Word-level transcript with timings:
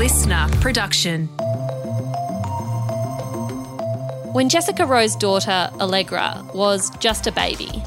LiSTNR 0.00 0.58
production. 0.62 1.26
When 4.32 4.48
Jessica 4.48 4.86
Rowe's 4.86 5.14
daughter, 5.14 5.68
Allegra, 5.78 6.42
was 6.54 6.88
just 7.00 7.26
a 7.26 7.32
baby, 7.32 7.84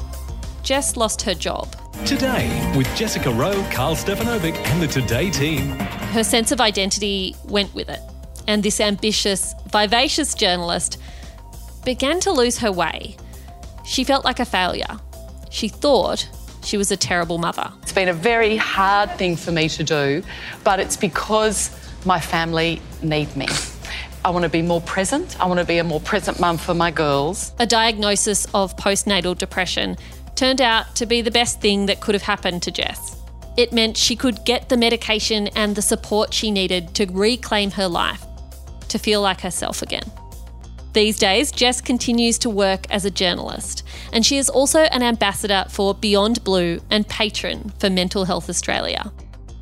Jess 0.62 0.96
lost 0.96 1.22
her 1.22 1.34
job. 1.34 1.74
Today, 2.06 2.72
with 2.76 2.86
Jessica 2.94 3.32
Rowe, 3.32 3.60
Karl 3.72 3.96
Stefanovic, 3.96 4.54
and 4.54 4.80
the 4.80 4.86
Today 4.86 5.28
team. 5.28 5.70
Her 6.12 6.22
sense 6.22 6.52
of 6.52 6.60
identity 6.60 7.34
went 7.46 7.74
with 7.74 7.88
it, 7.88 7.98
and 8.46 8.62
this 8.62 8.80
ambitious, 8.80 9.52
vivacious 9.72 10.34
journalist 10.34 10.98
began 11.84 12.20
to 12.20 12.30
lose 12.30 12.58
her 12.58 12.70
way. 12.70 13.16
She 13.84 14.04
felt 14.04 14.24
like 14.24 14.38
a 14.38 14.44
failure. 14.44 15.00
She 15.50 15.66
thought 15.66 16.28
she 16.62 16.76
was 16.76 16.92
a 16.92 16.96
terrible 16.96 17.38
mother. 17.38 17.72
It's 17.82 17.92
been 17.92 18.08
a 18.08 18.14
very 18.14 18.56
hard 18.56 19.10
thing 19.18 19.34
for 19.34 19.50
me 19.50 19.68
to 19.70 19.82
do, 19.82 20.22
but 20.62 20.78
it's 20.78 20.96
because 20.96 21.76
my 22.04 22.20
family 22.20 22.80
need 23.02 23.34
me. 23.36 23.48
I 24.24 24.30
want 24.30 24.44
to 24.44 24.48
be 24.48 24.62
more 24.62 24.80
present. 24.80 25.38
I 25.38 25.46
want 25.46 25.60
to 25.60 25.66
be 25.66 25.78
a 25.78 25.84
more 25.84 26.00
present 26.00 26.40
mum 26.40 26.56
for 26.56 26.74
my 26.74 26.90
girls. 26.90 27.52
A 27.58 27.66
diagnosis 27.66 28.46
of 28.54 28.74
postnatal 28.76 29.36
depression 29.36 29.96
turned 30.34 30.62
out 30.62 30.96
to 30.96 31.06
be 31.06 31.20
the 31.20 31.30
best 31.30 31.60
thing 31.60 31.86
that 31.86 32.00
could 32.00 32.14
have 32.14 32.22
happened 32.22 32.62
to 32.62 32.70
Jess. 32.70 33.16
It 33.56 33.72
meant 33.72 33.96
she 33.96 34.16
could 34.16 34.44
get 34.44 34.68
the 34.68 34.76
medication 34.76 35.48
and 35.48 35.76
the 35.76 35.82
support 35.82 36.32
she 36.32 36.50
needed 36.50 36.94
to 36.94 37.06
reclaim 37.06 37.70
her 37.72 37.86
life, 37.86 38.24
to 38.88 38.98
feel 38.98 39.20
like 39.20 39.42
herself 39.42 39.82
again. 39.82 40.10
These 40.94 41.18
days, 41.18 41.52
Jess 41.52 41.80
continues 41.80 42.38
to 42.38 42.50
work 42.50 42.90
as 42.90 43.04
a 43.04 43.10
journalist, 43.10 43.82
and 44.12 44.24
she 44.24 44.38
is 44.38 44.48
also 44.48 44.80
an 44.80 45.02
ambassador 45.02 45.66
for 45.68 45.94
Beyond 45.94 46.42
Blue 46.44 46.80
and 46.90 47.06
patron 47.06 47.72
for 47.78 47.90
Mental 47.90 48.24
Health 48.24 48.48
Australia. 48.48 49.12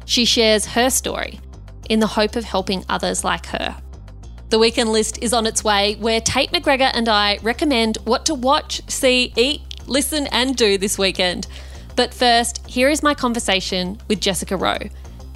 She 0.05 0.25
shares 0.25 0.67
her 0.67 0.89
story 0.89 1.41
in 1.89 2.01
the 2.01 2.07
hope 2.07 2.37
of 2.37 2.45
helping 2.45 2.85
others 2.89 3.25
like 3.25 3.47
her. 3.47 3.77
The 4.51 4.59
weekend 4.59 4.91
list 4.91 5.19
is 5.23 5.33
on 5.33 5.47
its 5.47 5.65
way, 5.65 5.95
where 5.95 6.21
Tate 6.21 6.53
McGregor 6.53 6.91
and 6.93 7.09
I 7.09 7.39
recommend 7.43 7.97
what 8.05 8.27
to 8.27 8.35
watch, 8.35 8.83
see, 8.87 9.33
eat, 9.37 9.63
listen, 9.87 10.27
and 10.27 10.55
do 10.57 10.77
this 10.77 10.99
weekend. 10.99 11.47
But 11.97 12.13
first, 12.13 12.67
here 12.69 12.91
is 12.91 13.03
my 13.03 13.15
conversation 13.15 13.99
with 14.09 14.21
Jessica 14.21 14.57
Rowe. 14.57 14.89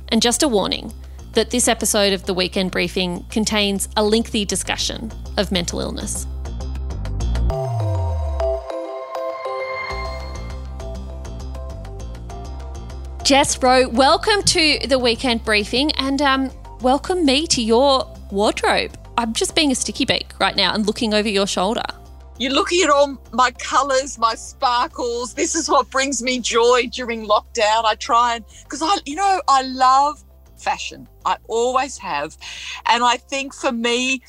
And 0.09 0.21
just 0.21 0.43
a 0.43 0.49
warning 0.49 0.93
that 1.33 1.51
this 1.51 1.69
episode 1.69 2.13
of 2.13 2.25
the 2.25 2.35
weekend 2.35 2.71
briefing 2.71 3.25
contains 3.31 3.89
a 3.97 4.05
lengthy 4.05 4.45
discussion 4.45 5.13
of 5.37 5.53
mental 5.53 5.81
illness. 5.81 6.27
Jess 13.27 13.61
Rowe, 13.61 13.89
welcome 13.89 14.41
to 14.43 14.79
the 14.87 15.01
weekend 15.01 15.45
briefing 15.45 15.91
and 15.99 16.23
um, 16.23 16.49
welcome 16.81 17.27
me 17.27 17.45
to 17.49 17.61
your 17.61 18.07
wardrobe. 18.31 18.97
I'm 19.19 19.33
just 19.33 19.57
being 19.57 19.73
a 19.73 19.75
sticky 19.75 20.05
beak 20.05 20.31
right 20.39 20.55
now 20.55 20.73
and 20.73 20.87
looking 20.87 21.13
over 21.13 21.29
your 21.29 21.49
shoulder. 21.49 21.83
You're 22.39 22.53
looking 22.53 22.85
at 22.85 22.89
all 22.89 23.21
my 23.33 23.51
colours, 23.51 24.17
my 24.17 24.37
sparkles. 24.37 25.35
This 25.35 25.57
is 25.57 25.69
what 25.69 25.91
brings 25.91 26.23
me 26.23 26.39
joy 26.39 26.89
during 26.93 27.27
lockdown. 27.27 27.85
I 27.85 27.97
try 27.97 28.37
and, 28.37 28.45
because 28.63 28.81
I, 28.81 28.99
you 29.07 29.17
know, 29.17 29.43
I 29.49 29.63
love 29.63 30.23
fashion. 30.57 31.09
I 31.25 31.39
always 31.49 31.99
have. 31.99 32.37
And 32.87 33.03
I 33.03 33.17
think 33.17 33.53
for 33.53 33.73
me, 33.73 34.23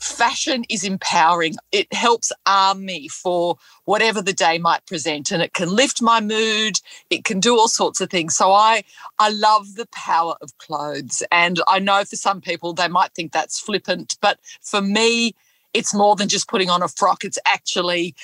fashion 0.00 0.64
is 0.68 0.84
empowering. 0.84 1.54
It 1.72 1.92
helps 1.92 2.32
arm 2.46 2.84
me 2.84 3.08
for 3.08 3.56
whatever 3.84 4.22
the 4.22 4.32
day 4.32 4.58
might 4.58 4.86
present 4.86 5.30
and 5.30 5.42
it 5.42 5.52
can 5.52 5.68
lift 5.68 6.02
my 6.02 6.20
mood. 6.20 6.80
It 7.10 7.24
can 7.24 7.40
do 7.40 7.58
all 7.58 7.68
sorts 7.68 8.00
of 8.00 8.10
things. 8.10 8.36
So 8.36 8.52
I 8.52 8.82
I 9.18 9.30
love 9.30 9.74
the 9.76 9.86
power 9.92 10.34
of 10.40 10.56
clothes. 10.58 11.22
And 11.30 11.60
I 11.68 11.78
know 11.78 12.04
for 12.04 12.16
some 12.16 12.40
people 12.40 12.72
they 12.72 12.88
might 12.88 13.12
think 13.14 13.32
that's 13.32 13.60
flippant, 13.60 14.16
but 14.20 14.38
for 14.62 14.80
me 14.80 15.34
it's 15.72 15.94
more 15.94 16.16
than 16.16 16.28
just 16.28 16.48
putting 16.48 16.70
on 16.70 16.82
a 16.82 16.88
frock. 16.88 17.24
It's 17.24 17.38
actually 17.46 18.14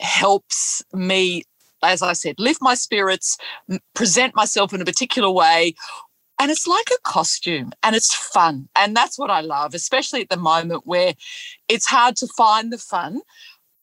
helps 0.00 0.82
me 0.92 1.44
as 1.84 2.00
I 2.00 2.12
said, 2.12 2.36
lift 2.38 2.62
my 2.62 2.74
spirits, 2.74 3.36
present 3.94 4.36
myself 4.36 4.72
in 4.72 4.80
a 4.80 4.84
particular 4.84 5.28
way, 5.28 5.74
and 6.42 6.50
it's 6.50 6.66
like 6.66 6.88
a 6.90 7.00
costume 7.08 7.70
and 7.84 7.94
it's 7.94 8.12
fun. 8.12 8.68
And 8.74 8.96
that's 8.96 9.16
what 9.16 9.30
I 9.30 9.42
love, 9.42 9.74
especially 9.74 10.22
at 10.22 10.28
the 10.28 10.36
moment 10.36 10.88
where 10.88 11.14
it's 11.68 11.86
hard 11.86 12.16
to 12.16 12.26
find 12.26 12.72
the 12.72 12.78
fun. 12.78 13.20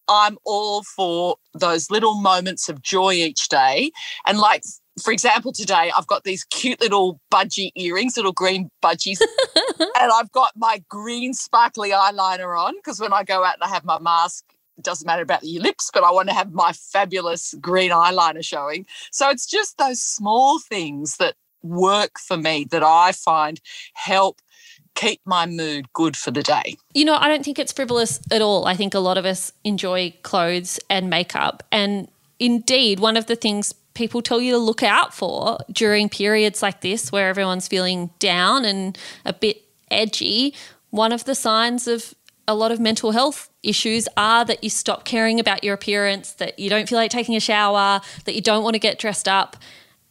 I'm 0.10 0.38
all 0.44 0.84
for 0.84 1.38
those 1.54 1.90
little 1.90 2.16
moments 2.16 2.68
of 2.68 2.82
joy 2.82 3.14
each 3.14 3.48
day. 3.48 3.92
And 4.28 4.40
like, 4.40 4.64
for 5.02 5.14
example, 5.14 5.54
today 5.54 5.90
I've 5.98 6.08
got 6.08 6.26
these 6.26 6.44
cute 6.44 6.82
little 6.82 7.22
budgie 7.34 7.72
earrings, 7.76 8.18
little 8.18 8.34
green 8.34 8.70
budgies, 8.84 9.22
and 9.80 10.12
I've 10.12 10.34
got 10.34 10.52
my 10.58 10.84
green 10.90 11.34
sparkly 11.34 11.92
eyeliner 11.92 12.60
on 12.60 12.76
because 12.76 13.00
when 13.00 13.14
I 13.14 13.24
go 13.24 13.42
out 13.46 13.54
and 13.54 13.64
I 13.64 13.70
have 13.70 13.86
my 13.86 14.00
mask, 14.00 14.44
it 14.78 14.84
doesn't 14.84 15.08
matter 15.08 15.24
about 15.24 15.42
the 15.42 15.60
lips, 15.60 15.92
but 15.94 16.04
I 16.04 16.12
want 16.12 16.28
to 16.28 16.36
have 16.36 16.52
my 16.52 16.74
fabulous 16.74 17.56
green 17.62 17.92
eyeliner 17.92 18.44
showing. 18.44 18.86
So 19.14 19.30
it's 19.30 19.46
just 19.46 19.78
those 19.78 20.02
small 20.02 20.60
things 20.60 21.16
that 21.20 21.36
work 21.64 22.20
for 22.20 22.38
me 22.38 22.66
that 22.72 22.84
I 22.84 23.12
find 23.12 23.60
help 23.94 24.42
keep 24.96 25.22
my 25.26 25.46
mood 25.46 25.92
good 25.94 26.18
for 26.18 26.32
the 26.32 26.44
day. 26.44 26.76
You 26.94 27.06
know, 27.06 27.16
I 27.16 27.30
don't 27.30 27.44
think 27.44 27.60
it's 27.60 27.72
frivolous 27.72 28.20
at 28.32 28.42
all. 28.42 28.66
I 28.66 28.76
think 28.76 28.94
a 28.94 29.00
lot 29.00 29.18
of 29.18 29.26
us 29.26 29.52
enjoy 29.64 30.14
clothes 30.24 30.80
and 30.90 31.10
makeup. 31.10 31.64
And 31.72 32.10
indeed, 32.40 33.00
one 33.00 33.16
of 33.16 33.28
the 33.28 33.36
things 33.36 33.74
people 33.94 34.22
tell 34.22 34.42
you 34.42 34.52
to 34.54 34.58
look 34.58 34.84
out 34.84 35.14
for 35.14 35.58
during 35.72 36.10
periods 36.10 36.62
like 36.62 36.82
this 36.82 37.12
where 37.12 37.30
everyone's 37.30 37.68
feeling 37.68 38.10
down 38.20 38.66
and 38.66 38.98
a 39.26 39.34
bit 39.34 39.64
edgy, 39.92 40.54
one 40.90 41.12
of 41.12 41.26
the 41.26 41.36
signs 41.36 41.88
of 41.88 42.14
a 42.48 42.56
lot 42.56 42.72
of 42.72 42.80
mental 42.80 43.12
health 43.12 43.50
issues 43.62 44.08
are 44.18 44.44
that 44.44 44.64
you 44.64 44.70
stop 44.70 45.06
caring 45.06 45.40
about 45.40 45.64
your 45.64 45.74
appearance, 45.74 46.34
that 46.34 46.58
you 46.58 46.70
don't 46.70 46.90
feel 46.90 46.98
like 46.98 47.12
taking 47.12 47.36
a 47.36 47.40
shower, 47.40 48.02
that 48.26 48.34
you 48.34 48.42
don't 48.42 48.64
want 48.64 48.74
to 48.74 48.80
get 48.80 48.98
dressed 48.98 49.28
up. 49.28 49.56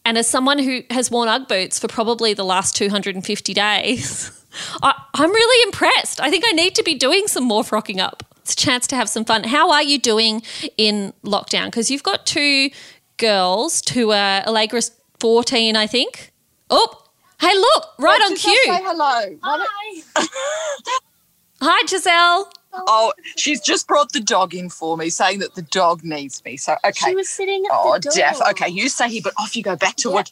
And 0.09 0.17
as 0.17 0.27
someone 0.27 0.57
who 0.57 0.81
has 0.89 1.11
worn 1.11 1.29
Ugg 1.29 1.47
boots 1.47 1.77
for 1.77 1.87
probably 1.87 2.33
the 2.33 2.43
last 2.43 2.75
250 2.75 3.53
days, 3.53 4.43
I, 4.81 4.95
am 5.19 5.29
really 5.29 5.63
impressed. 5.67 6.19
I 6.19 6.31
think 6.31 6.45
I 6.47 6.51
need 6.51 6.73
to 6.73 6.83
be 6.83 6.95
doing 6.95 7.27
some 7.27 7.43
more 7.43 7.61
frocking 7.61 7.99
up. 7.99 8.23
It's 8.37 8.53
a 8.53 8.55
chance 8.55 8.87
to 8.87 8.95
have 8.95 9.07
some 9.07 9.23
fun. 9.23 9.43
How 9.43 9.69
are 9.69 9.83
you 9.83 9.99
doing 9.99 10.41
in 10.77 11.13
lockdown? 11.23 11.65
Because 11.65 11.91
you've 11.91 12.01
got 12.01 12.25
two 12.25 12.71
girls 13.17 13.87
who 13.87 14.09
are 14.09 14.41
Allegra's 14.47 14.89
14, 15.19 15.75
I 15.75 15.85
think. 15.85 16.31
Oh, 16.71 17.03
hey, 17.39 17.53
look, 17.53 17.85
right 17.99 18.19
on 18.19 18.35
cue. 18.35 18.63
Say 18.65 18.81
hello. 18.81 19.37
Hi. 19.43 20.01
Hi, 21.61 21.85
Giselle. 21.85 22.51
Oh, 22.73 23.13
she's 23.35 23.59
just 23.61 23.87
brought 23.87 24.11
the 24.13 24.19
dog 24.19 24.53
in 24.53 24.69
for 24.69 24.95
me, 24.97 25.09
saying 25.09 25.39
that 25.39 25.55
the 25.55 25.61
dog 25.63 26.03
needs 26.03 26.43
me. 26.43 26.57
So 26.57 26.75
okay. 26.85 27.09
She 27.09 27.15
was 27.15 27.29
sitting 27.29 27.65
at 27.65 27.71
oh, 27.73 27.93
the 27.93 27.99
door. 28.01 28.13
Daff. 28.15 28.41
Okay, 28.51 28.69
you 28.69 28.89
say 28.89 29.09
here, 29.09 29.21
but 29.23 29.33
off 29.37 29.55
you 29.55 29.63
go 29.63 29.75
back 29.75 29.95
to 29.97 30.09
Yeah. 30.09 30.15
what. 30.15 30.31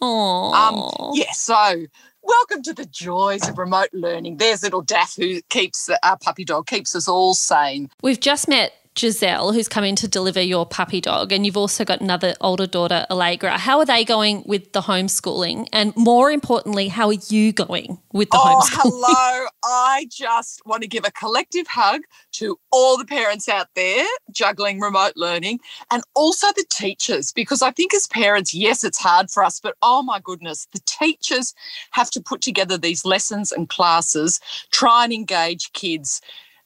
Oh, 0.00 0.52
Um, 0.52 1.12
yeah. 1.14 1.32
So 1.32 1.86
welcome 2.22 2.62
to 2.62 2.72
the 2.72 2.84
joys 2.86 3.48
of 3.48 3.58
remote 3.58 3.88
learning. 3.92 4.36
There's 4.36 4.62
little 4.62 4.82
Daff 4.82 5.16
who 5.16 5.40
keeps 5.48 5.88
our 6.02 6.16
puppy 6.18 6.44
dog 6.44 6.66
keeps 6.66 6.94
us 6.94 7.08
all 7.08 7.34
sane. 7.34 7.90
We've 8.02 8.20
just 8.20 8.48
met 8.48 8.72
Giselle, 8.98 9.52
who's 9.52 9.68
coming 9.68 9.94
to 9.96 10.08
deliver 10.08 10.40
your 10.40 10.66
puppy 10.66 11.00
dog, 11.00 11.30
and 11.30 11.46
you've 11.46 11.56
also 11.56 11.84
got 11.84 12.00
another 12.00 12.34
older 12.40 12.66
daughter, 12.66 13.06
Allegra. 13.10 13.56
How 13.56 13.78
are 13.78 13.86
they 13.86 14.04
going 14.04 14.42
with 14.44 14.72
the 14.72 14.80
homeschooling? 14.80 15.68
And 15.72 15.94
more 15.96 16.32
importantly, 16.32 16.88
how 16.88 17.08
are 17.08 17.20
you 17.28 17.52
going 17.52 18.00
with 18.12 18.30
the 18.30 18.38
Oh, 18.38 18.60
homeschooling? 18.60 18.82
hello. 18.82 19.46
I 19.64 20.08
just 20.10 20.62
want 20.66 20.82
to 20.82 20.88
give 20.88 21.04
a 21.04 21.12
collective 21.12 21.68
hug 21.68 22.00
to 22.32 22.58
all 22.72 22.98
the 22.98 23.04
parents 23.04 23.48
out 23.48 23.68
there 23.76 24.04
juggling 24.32 24.80
remote 24.80 25.12
learning 25.14 25.60
and 25.92 26.02
also 26.14 26.48
the 26.48 26.64
teachers, 26.68 27.32
because 27.32 27.62
I 27.62 27.70
think 27.70 27.94
as 27.94 28.08
parents, 28.08 28.52
yes, 28.52 28.82
it's 28.82 28.98
hard 28.98 29.30
for 29.30 29.44
us, 29.44 29.60
but 29.60 29.76
oh 29.80 30.02
my 30.02 30.18
goodness, 30.20 30.66
the 30.72 30.80
teachers 30.86 31.54
have 31.92 32.10
to 32.10 32.20
put 32.20 32.40
together 32.40 32.76
these 32.76 33.04
lessons 33.04 33.52
and 33.52 33.68
classes, 33.68 34.40
try 34.72 35.04
and 35.04 35.12
engage 35.12 35.72
kids. 35.72 36.20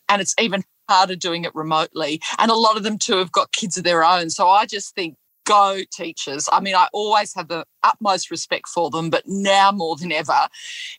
And 0.09 0.21
it's 0.21 0.35
even 0.39 0.65
harder 0.88 1.17
doing 1.17 1.44
it 1.44 1.55
remotely. 1.55 2.20
And 2.38 2.50
a 2.50 2.55
lot 2.55 2.76
of 2.76 2.82
them 2.82 2.99
too 2.99 3.19
have 3.19 3.32
got 3.32 3.52
kids 3.52 3.76
of 3.76 3.84
their 3.84 4.05
own. 4.05 4.31
So 4.31 4.49
I 4.49 4.67
just 4.67 4.94
think 4.94 5.17
go 5.44 5.81
teachers. 5.93 6.49
I 6.52 6.61
mean, 6.61 6.75
I 6.75 6.88
always 6.93 7.34
have 7.34 7.49
the 7.49 7.64
utmost 7.82 8.31
respect 8.31 8.69
for 8.69 8.90
them, 8.90 9.11
but 9.11 9.25
now 9.26 9.73
more 9.73 9.96
than 9.96 10.12
ever, 10.12 10.49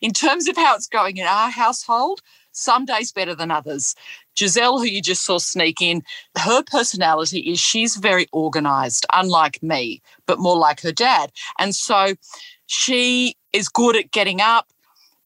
in 0.02 0.12
terms 0.12 0.48
of 0.48 0.58
how 0.58 0.76
it's 0.76 0.88
going 0.88 1.18
in 1.18 1.26
our 1.26 1.50
household, 1.50 2.22
some 2.52 2.86
days 2.86 3.12
better 3.12 3.36
than 3.36 3.52
others. 3.52 3.96
Giselle, 4.38 4.80
who 4.80 4.86
you 4.86 5.02
just 5.02 5.26
saw 5.26 5.38
sneak 5.38 5.82
in, 5.82 6.04
her 6.38 6.62
personality 6.64 7.40
is 7.40 7.60
she's 7.60 7.96
very 7.96 8.28
organized, 8.32 9.06
unlike 9.14 9.62
me, 9.64 10.02
but 10.28 10.40
more 10.40 10.58
like 10.58 10.82
her 10.82 10.92
dad. 10.92 11.32
And 11.58 11.74
so 11.74 12.16
she 12.68 13.36
is 13.54 13.70
good 13.70 13.96
at 13.96 14.12
getting 14.12 14.42
up, 14.42 14.73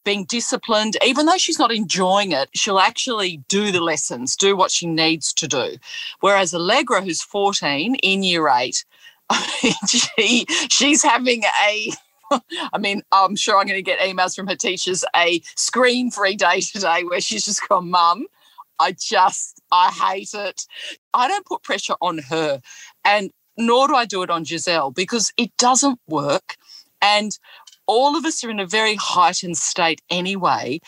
being 0.08 0.24
disciplined, 0.24 0.96
even 1.06 1.26
though 1.26 1.38
she's 1.38 1.60
not 1.60 1.70
enjoying 1.70 2.32
it, 2.32 2.48
she'll 2.54 2.80
actually 2.80 3.44
do 3.50 3.74
the 3.74 3.82
lessons, 3.82 4.38
do 4.38 4.56
what 4.56 4.72
she 4.72 4.88
needs 4.88 5.34
to 5.34 5.50
do. 5.50 5.76
Whereas 6.22 6.54
Allegra, 6.54 7.02
who's 7.02 7.22
14 7.22 7.96
in 7.96 8.24
year 8.24 8.48
eight, 8.48 8.86
she 9.86 10.46
she's 10.70 11.04
having 11.04 11.44
a 11.70 11.92
I 12.32 12.78
mean, 12.80 13.02
I'm 13.12 13.36
sure 13.36 13.58
I'm 13.58 13.68
going 13.68 13.78
to 13.78 13.82
get 13.82 14.00
emails 14.00 14.34
from 14.34 14.48
her 14.48 14.56
teachers 14.56 15.04
a 15.14 15.42
screen 15.58 16.10
free 16.10 16.38
day 16.38 16.62
today 16.62 17.04
where 17.04 17.20
she's 17.20 17.44
just 17.44 17.68
gone, 17.68 17.90
Mum, 17.90 18.28
I 18.80 18.94
just, 18.94 19.62
I 19.74 19.90
hate 19.90 20.34
it. 20.34 20.68
I 21.14 21.28
don't 21.28 21.46
put 21.46 21.64
pressure 21.64 21.96
on 22.00 22.20
her. 22.30 22.62
And 23.04 23.32
nor 23.58 23.90
do 23.90 23.96
I 23.96 24.06
do 24.06 24.24
it 24.24 24.30
on 24.30 24.46
Giselle 24.46 24.92
because 24.92 25.34
it 25.36 25.52
doesn't 25.58 26.00
work. 26.08 26.56
And 27.02 27.38
all 27.88 28.16
of 28.16 28.26
us 28.26 28.44
are 28.44 28.50
in 28.50 28.60
a 28.60 28.66
very 28.66 28.96
heightened 28.96 29.58
state 29.58 30.02
anyway. 30.10 30.80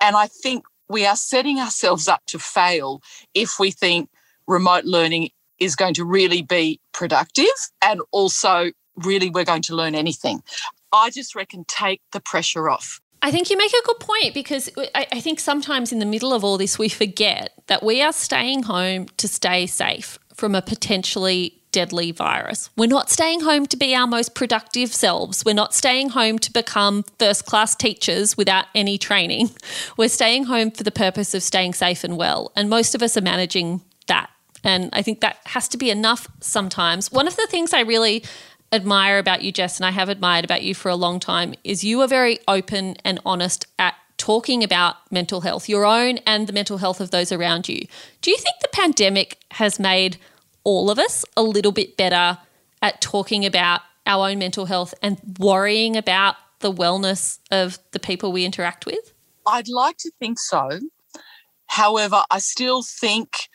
And 0.00 0.16
I 0.16 0.26
think 0.26 0.64
we 0.88 1.06
are 1.06 1.16
setting 1.16 1.58
ourselves 1.58 2.08
up 2.08 2.22
to 2.26 2.38
fail 2.38 3.02
if 3.32 3.58
we 3.58 3.70
think 3.70 4.10
remote 4.46 4.84
learning 4.84 5.30
is 5.58 5.76
going 5.76 5.94
to 5.94 6.04
really 6.04 6.42
be 6.42 6.80
productive 6.92 7.46
and 7.80 8.02
also 8.10 8.70
really 8.96 9.30
we're 9.30 9.44
going 9.44 9.62
to 9.62 9.74
learn 9.74 9.94
anything. 9.94 10.42
I 10.92 11.10
just 11.10 11.34
reckon 11.34 11.64
take 11.66 12.02
the 12.12 12.20
pressure 12.20 12.68
off. 12.68 13.00
I 13.22 13.30
think 13.30 13.48
you 13.48 13.56
make 13.56 13.72
a 13.72 13.86
good 13.86 14.00
point 14.00 14.34
because 14.34 14.68
I, 14.94 15.06
I, 15.10 15.20
think 15.20 15.40
sometimes 15.40 15.92
in 15.92 15.98
the 15.98 16.04
middle 16.04 16.34
of 16.34 16.44
all 16.44 16.58
this, 16.58 16.78
we 16.78 16.90
forget 16.90 17.54
that 17.68 17.82
we 17.82 18.02
are 18.02 18.12
staying 18.12 18.64
home 18.64 19.06
to 19.16 19.26
stay 19.26 19.66
safe 19.66 20.18
from 20.34 20.54
a 20.54 20.60
potentially 20.60 21.62
deadly 21.74 22.12
virus. 22.12 22.70
We're 22.76 22.86
not 22.86 23.10
staying 23.10 23.40
home 23.40 23.66
to 23.66 23.76
be 23.76 23.96
our 23.96 24.06
most 24.06 24.36
productive 24.36 24.94
selves. 24.94 25.44
We're 25.44 25.54
not 25.54 25.74
staying 25.74 26.10
home 26.10 26.38
to 26.38 26.52
become 26.52 27.02
first 27.18 27.46
class 27.46 27.74
teachers 27.74 28.36
without 28.36 28.66
any 28.76 28.96
training. 28.96 29.50
We're 29.96 30.08
staying 30.08 30.44
home 30.44 30.70
for 30.70 30.84
the 30.84 30.92
purpose 30.92 31.34
of 31.34 31.42
staying 31.42 31.74
safe 31.74 32.04
and 32.04 32.16
well. 32.16 32.52
And 32.54 32.70
most 32.70 32.94
of 32.94 33.02
us 33.02 33.16
are 33.16 33.22
managing 33.22 33.80
that. 34.06 34.30
And 34.62 34.88
I 34.92 35.02
think 35.02 35.20
that 35.20 35.38
has 35.46 35.66
to 35.70 35.76
be 35.76 35.90
enough 35.90 36.28
sometimes. 36.40 37.10
One 37.10 37.26
of 37.26 37.34
the 37.34 37.48
things 37.50 37.72
I 37.72 37.80
really 37.80 38.22
admire 38.70 39.18
about 39.18 39.42
you, 39.42 39.50
Jess, 39.50 39.76
and 39.76 39.84
I 39.84 39.90
have 39.90 40.08
admired 40.08 40.44
about 40.44 40.62
you 40.62 40.76
for 40.76 40.88
a 40.90 40.96
long 40.96 41.18
time, 41.18 41.54
is 41.64 41.82
you 41.82 42.00
are 42.02 42.08
very 42.08 42.38
open 42.46 42.96
and 43.04 43.18
honest 43.26 43.66
at 43.80 43.96
talking 44.16 44.62
about 44.62 44.94
mental 45.10 45.40
health, 45.40 45.68
your 45.68 45.84
own 45.84 46.18
and 46.18 46.46
the 46.46 46.52
mental 46.52 46.78
health 46.78 47.00
of 47.00 47.10
those 47.10 47.32
around 47.32 47.68
you. 47.68 47.84
Do 48.20 48.30
you 48.30 48.36
think 48.36 48.60
the 48.62 48.68
pandemic 48.68 49.38
has 49.50 49.80
made 49.80 50.18
all 50.64 50.90
of 50.90 50.98
us 50.98 51.24
a 51.36 51.42
little 51.42 51.72
bit 51.72 51.96
better 51.96 52.38
at 52.82 53.00
talking 53.00 53.46
about 53.46 53.82
our 54.06 54.28
own 54.28 54.38
mental 54.38 54.66
health 54.66 54.94
and 55.02 55.18
worrying 55.38 55.96
about 55.96 56.36
the 56.60 56.72
wellness 56.72 57.38
of 57.50 57.78
the 57.92 58.00
people 58.00 58.32
we 58.32 58.44
interact 58.44 58.86
with? 58.86 59.12
I'd 59.46 59.68
like 59.68 59.98
to 59.98 60.10
think 60.18 60.38
so. 60.38 60.80
However, 61.66 62.22
I 62.30 62.38
still 62.38 62.82
think 62.82 63.48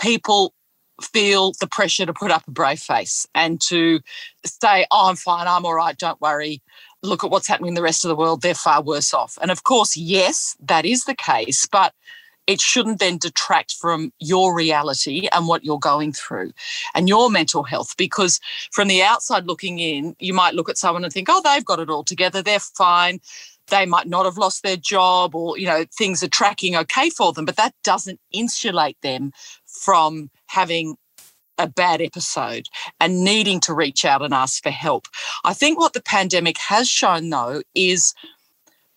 people 0.00 0.54
feel 1.00 1.52
the 1.60 1.66
pressure 1.66 2.06
to 2.06 2.12
put 2.12 2.30
up 2.30 2.46
a 2.46 2.50
brave 2.50 2.78
face 2.78 3.26
and 3.34 3.60
to 3.60 4.00
say, 4.44 4.86
oh, 4.90 5.08
I'm 5.08 5.16
fine, 5.16 5.48
I'm 5.48 5.64
all 5.64 5.74
right, 5.74 5.96
don't 5.96 6.20
worry. 6.20 6.62
Look 7.02 7.24
at 7.24 7.30
what's 7.30 7.48
happening 7.48 7.68
in 7.68 7.74
the 7.74 7.82
rest 7.82 8.04
of 8.04 8.08
the 8.08 8.16
world, 8.16 8.42
they're 8.42 8.54
far 8.54 8.82
worse 8.82 9.12
off. 9.12 9.38
And 9.42 9.50
of 9.50 9.64
course, 9.64 9.96
yes, 9.96 10.56
that 10.60 10.84
is 10.84 11.04
the 11.04 11.14
case, 11.14 11.66
but 11.66 11.92
it 12.46 12.60
shouldn't 12.60 12.98
then 12.98 13.18
detract 13.18 13.72
from 13.72 14.12
your 14.18 14.54
reality 14.54 15.28
and 15.32 15.46
what 15.46 15.64
you're 15.64 15.78
going 15.78 16.12
through 16.12 16.52
and 16.94 17.08
your 17.08 17.30
mental 17.30 17.62
health. 17.62 17.94
Because 17.96 18.40
from 18.70 18.88
the 18.88 19.02
outside 19.02 19.46
looking 19.46 19.78
in, 19.78 20.16
you 20.18 20.34
might 20.34 20.54
look 20.54 20.68
at 20.68 20.78
someone 20.78 21.04
and 21.04 21.12
think, 21.12 21.28
oh, 21.30 21.40
they've 21.42 21.64
got 21.64 21.80
it 21.80 21.90
all 21.90 22.04
together, 22.04 22.42
they're 22.42 22.58
fine. 22.58 23.20
They 23.68 23.86
might 23.86 24.08
not 24.08 24.24
have 24.24 24.38
lost 24.38 24.64
their 24.64 24.76
job 24.76 25.34
or, 25.36 25.56
you 25.56 25.66
know, 25.66 25.84
things 25.96 26.22
are 26.22 26.28
tracking 26.28 26.74
okay 26.76 27.10
for 27.10 27.32
them, 27.32 27.44
but 27.44 27.56
that 27.56 27.74
doesn't 27.84 28.20
insulate 28.32 29.00
them 29.02 29.32
from 29.66 30.30
having 30.48 30.96
a 31.58 31.68
bad 31.68 32.02
episode 32.02 32.66
and 32.98 33.24
needing 33.24 33.60
to 33.60 33.72
reach 33.72 34.04
out 34.04 34.22
and 34.22 34.34
ask 34.34 34.62
for 34.62 34.70
help. 34.70 35.06
I 35.44 35.54
think 35.54 35.78
what 35.78 35.92
the 35.92 36.02
pandemic 36.02 36.58
has 36.58 36.88
shown, 36.88 37.30
though, 37.30 37.62
is 37.74 38.14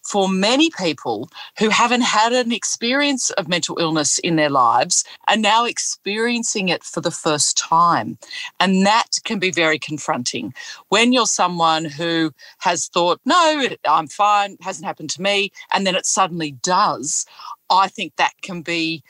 for 0.05 0.29
many 0.29 0.69
people 0.69 1.29
who 1.57 1.69
haven't 1.69 2.01
had 2.01 2.31
an 2.31 2.51
experience 2.51 3.31
of 3.31 3.47
mental 3.47 3.77
illness 3.79 4.19
in 4.19 4.35
their 4.35 4.49
lives 4.49 5.03
are 5.27 5.37
now 5.37 5.65
experiencing 5.65 6.69
it 6.69 6.83
for 6.83 7.01
the 7.01 7.11
first 7.11 7.57
time. 7.57 8.17
And 8.59 8.85
that 8.85 9.19
can 9.23 9.39
be 9.39 9.51
very 9.51 9.79
confronting. 9.79 10.53
When 10.89 11.11
you're 11.11 11.25
someone 11.25 11.85
who 11.85 12.31
has 12.59 12.87
thought, 12.87 13.19
no, 13.25 13.67
I'm 13.89 14.07
fine, 14.07 14.57
hasn't 14.61 14.85
happened 14.85 15.09
to 15.11 15.21
me, 15.21 15.51
and 15.73 15.87
then 15.87 15.95
it 15.95 16.05
suddenly 16.05 16.51
does, 16.51 17.25
I 17.69 17.87
think 17.87 18.15
that 18.17 18.33
can 18.41 18.61
be 18.61 19.03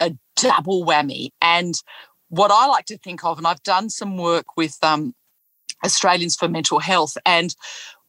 a 0.00 0.12
double 0.36 0.84
whammy. 0.86 1.30
And 1.42 1.74
what 2.28 2.50
I 2.52 2.66
like 2.66 2.86
to 2.86 2.98
think 2.98 3.24
of, 3.24 3.38
and 3.38 3.46
I've 3.46 3.62
done 3.62 3.90
some 3.90 4.16
work 4.16 4.56
with 4.56 4.78
um, 4.82 5.14
Australians 5.84 6.36
for 6.36 6.48
Mental 6.48 6.78
Health, 6.78 7.16
and 7.24 7.54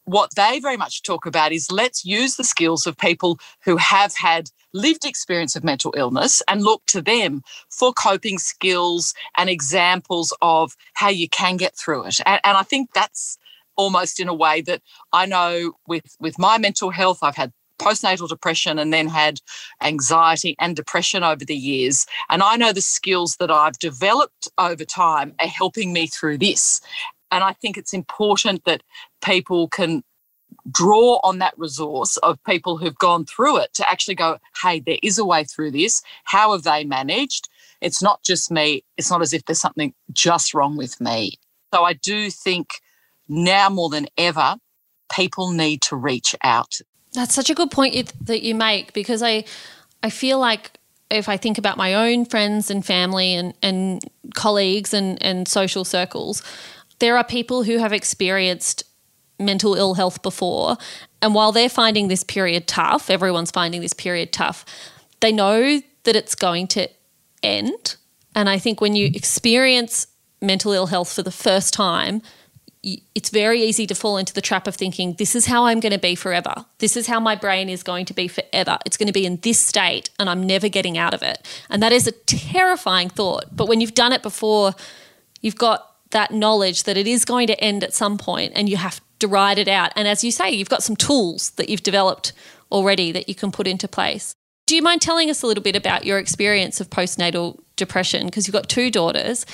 what 0.08 0.34
they 0.36 0.60
very 0.60 0.78
much 0.78 1.04
talk 1.04 1.26
about 1.26 1.52
is 1.52 1.70
let's 1.70 2.06
use 2.06 2.38
the 2.38 2.44
skills 2.44 2.88
of 2.88 2.98
people 2.98 3.38
who 3.64 3.76
have 3.76 4.16
had 4.16 4.50
lived 4.74 5.04
experience 5.04 5.54
of 5.56 5.66
mental 5.66 5.94
illness 5.98 6.42
and 6.48 6.64
look 6.64 6.82
to 6.86 7.02
them 7.02 7.42
for 7.70 7.92
coping 7.92 8.38
skills 8.38 9.14
and 9.38 9.50
examples 9.50 10.34
of 10.42 10.78
how 10.94 11.10
you 11.10 11.28
can 11.28 11.58
get 11.58 11.76
through 11.76 12.06
it. 12.06 12.22
And, 12.26 12.40
and 12.46 12.58
I 12.58 12.64
think 12.64 12.94
that's 12.94 13.38
almost 13.76 14.22
in 14.22 14.30
a 14.30 14.34
way 14.34 14.62
that 14.62 14.82
I 15.12 15.26
know 15.26 15.74
with 15.88 16.16
with 16.22 16.40
my 16.40 16.58
mental 16.58 16.90
health, 16.90 17.20
I've 17.22 17.36
had 17.36 17.52
postnatal 17.78 18.30
depression 18.30 18.80
and 18.80 18.94
then 18.94 19.08
had 19.08 19.40
anxiety 19.84 20.56
and 20.60 20.76
depression 20.76 21.22
over 21.22 21.44
the 21.44 21.56
years. 21.56 22.06
And 22.30 22.42
I 22.42 22.56
know 22.56 22.72
the 22.72 22.82
skills 22.82 23.36
that 23.38 23.52
I've 23.52 23.78
developed 23.78 24.48
over 24.58 24.86
time 24.86 25.36
are 25.40 25.48
helping 25.48 25.94
me 25.94 26.08
through 26.08 26.40
this. 26.40 26.82
And 27.32 27.44
I 27.44 27.54
think 27.54 27.78
it's 27.78 27.94
important 27.94 28.66
that 28.66 28.84
people 29.22 29.68
can 29.68 30.04
draw 30.72 31.20
on 31.24 31.40
that 31.40 31.58
resource 31.58 32.18
of 32.18 32.42
people 32.44 32.78
who've 32.78 32.98
gone 32.98 33.26
through 33.26 33.58
it 33.58 33.74
to 33.76 33.90
actually 33.90 34.16
go, 34.16 34.38
hey, 34.62 34.80
there 34.80 34.98
is 35.04 35.18
a 35.18 35.26
way 35.26 35.44
through 35.44 35.72
this. 35.72 36.02
How 36.24 36.52
have 36.54 36.64
they 36.64 36.84
managed? 36.84 37.50
It's 37.82 38.02
not 38.02 38.24
just 38.24 38.52
me. 38.52 38.84
It's 38.98 39.12
not 39.12 39.22
as 39.22 39.34
if 39.34 39.46
there's 39.46 39.60
something 39.60 39.94
just 40.12 40.54
wrong 40.54 40.78
with 40.78 41.00
me. 41.00 41.34
So 41.74 41.84
I 41.84 41.94
do 41.94 42.30
think 42.30 42.82
now 43.28 43.70
more 43.70 43.90
than 43.90 44.08
ever, 44.18 44.56
people 45.12 45.52
need 45.52 45.82
to 45.84 45.96
reach 45.96 46.36
out. 46.44 46.80
That's 47.14 47.34
such 47.34 47.50
a 47.50 47.56
good 47.56 47.72
point 47.72 48.14
that 48.26 48.42
you 48.42 48.56
make 48.56 48.94
because 48.94 49.22
I, 49.22 49.46
I 50.04 50.10
feel 50.10 50.40
like 50.40 50.72
if 51.10 51.30
I 51.30 51.38
think 51.38 51.58
about 51.58 51.78
my 51.78 51.94
own 51.94 52.26
friends 52.26 52.70
and 52.70 52.86
family 52.86 53.34
and, 53.34 53.54
and 53.62 54.04
colleagues 54.36 54.94
and, 54.94 55.22
and 55.24 55.48
social 55.48 55.86
circles, 55.86 56.44
there 57.00 57.18
are 57.18 57.24
people 57.24 57.64
who 57.64 57.78
have 57.78 57.94
experienced 57.94 58.84
mental 59.40 59.76
ill 59.76 59.94
health 59.94 60.22
before. 60.22 60.78
And 61.22 61.34
while 61.34 61.52
they're 61.52 61.70
finding 61.70 62.08
this 62.08 62.24
period 62.24 62.68
tough, 62.68 63.10
everyone's 63.10 63.52
finding 63.52 63.82
this 63.82 63.94
period 63.94 64.34
tough, 64.34 64.66
they 65.20 65.32
know 65.32 65.82
that 66.04 66.16
it's 66.16 66.36
going 66.36 66.68
to 66.68 66.90
end. 67.44 67.96
And 68.36 68.50
I 68.50 68.58
think 68.60 68.82
when 68.82 68.96
you 68.96 69.08
experience 69.08 70.08
mental 70.42 70.72
ill 70.72 70.88
health 70.88 71.12
for 71.12 71.24
the 71.24 71.32
first 71.32 71.74
time, 71.74 72.22
it's 72.84 73.30
very 73.30 73.62
easy 73.62 73.86
to 73.88 73.96
fall 73.96 74.18
into 74.18 74.34
the 74.34 74.42
trap 74.42 74.68
of 74.68 74.76
thinking, 74.76 75.16
this 75.16 75.36
is 75.36 75.48
how 75.48 75.66
I'm 75.66 75.80
going 75.80 75.92
to 75.92 76.00
be 76.00 76.16
forever. 76.16 76.66
This 76.78 76.96
is 76.96 77.08
how 77.08 77.20
my 77.20 77.36
brain 77.36 77.70
is 77.70 77.84
going 77.84 78.06
to 78.06 78.14
be 78.14 78.28
forever. 78.28 78.78
It's 78.86 78.96
going 78.96 79.08
to 79.08 79.14
be 79.14 79.26
in 79.26 79.38
this 79.38 79.60
state 79.60 80.10
and 80.20 80.30
I'm 80.30 80.46
never 80.46 80.70
getting 80.70 80.98
out 80.98 81.14
of 81.14 81.22
it. 81.22 81.46
And 81.70 81.82
that 81.84 81.92
is 81.92 82.08
a 82.08 82.12
terrifying 82.12 83.10
thought. 83.10 83.56
But 83.56 83.68
when 83.68 83.82
you've 83.82 83.96
done 83.96 84.14
it 84.14 84.22
before, 84.22 84.74
you've 85.42 85.58
got 85.58 85.87
that 86.12 86.32
knowledge 86.32 86.84
that 86.84 86.98
it 86.98 87.08
is 87.08 87.26
going 87.26 87.48
to 87.48 87.60
end 87.60 87.84
at 87.84 87.94
some 87.94 88.18
point 88.18 88.54
and 88.56 88.70
you 88.70 88.78
have 88.78 89.02
to 89.20 89.28
ride 89.28 89.58
it 89.58 89.68
out. 89.68 89.92
And 89.96 90.08
as 90.08 90.24
you 90.24 90.32
say, 90.32 90.52
you've 90.52 90.70
got 90.70 90.84
some 90.84 90.96
tools 90.96 91.52
that 91.52 91.70
you've 91.70 91.84
developed 91.84 92.34
already 92.72 93.12
that 93.12 93.28
you 93.28 93.36
can 93.36 93.52
put 93.52 93.68
into 93.68 93.88
place. 93.88 94.34
Do 94.66 94.76
you 94.76 94.82
mind 94.82 95.02
telling 95.02 95.30
us 95.30 95.42
a 95.42 95.48
little 95.48 95.64
bit 95.64 95.76
about 95.76 96.06
your 96.06 96.20
experience 96.20 96.82
of 96.82 96.90
postnatal 96.90 97.60
depression? 97.76 98.26
Because 98.26 98.48
you've 98.48 98.54
got 98.54 98.68
two 98.68 98.92
daughters. 98.92 99.46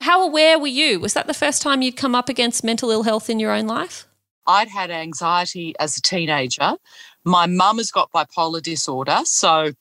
How 0.00 0.24
aware 0.24 0.58
were 0.58 0.68
you? 0.68 1.00
Was 1.00 1.14
that 1.14 1.26
the 1.26 1.34
first 1.34 1.60
time 1.60 1.82
you'd 1.82 1.96
come 1.96 2.14
up 2.14 2.28
against 2.28 2.64
mental 2.64 2.90
ill 2.90 3.02
health 3.02 3.28
in 3.28 3.40
your 3.40 3.50
own 3.50 3.66
life? 3.66 4.06
I'd 4.46 4.68
had 4.68 4.90
anxiety 4.90 5.74
as 5.78 5.96
a 5.96 6.02
teenager. 6.02 6.74
My 7.24 7.46
mum 7.46 7.78
has 7.78 7.90
got 7.90 8.10
bipolar 8.12 8.62
disorder. 8.62 9.18
So 9.24 9.72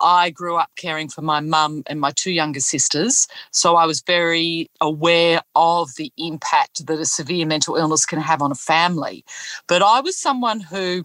I 0.00 0.30
grew 0.30 0.56
up 0.56 0.70
caring 0.76 1.08
for 1.08 1.22
my 1.22 1.40
mum 1.40 1.82
and 1.86 2.00
my 2.00 2.10
two 2.12 2.32
younger 2.32 2.60
sisters. 2.60 3.28
So 3.50 3.76
I 3.76 3.86
was 3.86 4.00
very 4.00 4.70
aware 4.80 5.42
of 5.54 5.90
the 5.96 6.12
impact 6.16 6.86
that 6.86 6.98
a 6.98 7.06
severe 7.06 7.46
mental 7.46 7.76
illness 7.76 8.06
can 8.06 8.20
have 8.20 8.42
on 8.42 8.50
a 8.50 8.56
family. 8.56 9.24
But 9.66 9.82
I 9.82 10.00
was 10.00 10.16
someone 10.16 10.60
who, 10.60 11.04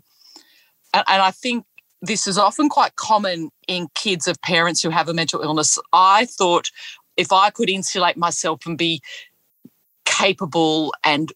and 0.94 1.03
I 1.08 1.32
think 1.32 1.65
this 2.01 2.27
is 2.27 2.38
often 2.38 2.70
quite 2.70 2.96
common 2.96 3.50
in 3.68 3.88
kids 3.94 4.27
of 4.27 4.41
parents 4.41 4.82
who 4.82 4.89
have 4.89 5.08
a 5.10 5.13
mental 5.13 5.41
illness. 5.41 5.77
I 5.94 6.25
thought 6.25 6.72
if 7.18 7.32
I 7.32 7.50
could 7.50 7.70
insulate 7.70 8.18
myself 8.18 8.65
and 8.65 8.77
be 8.77 9.01
capable 10.06 10.94
and 11.03 11.32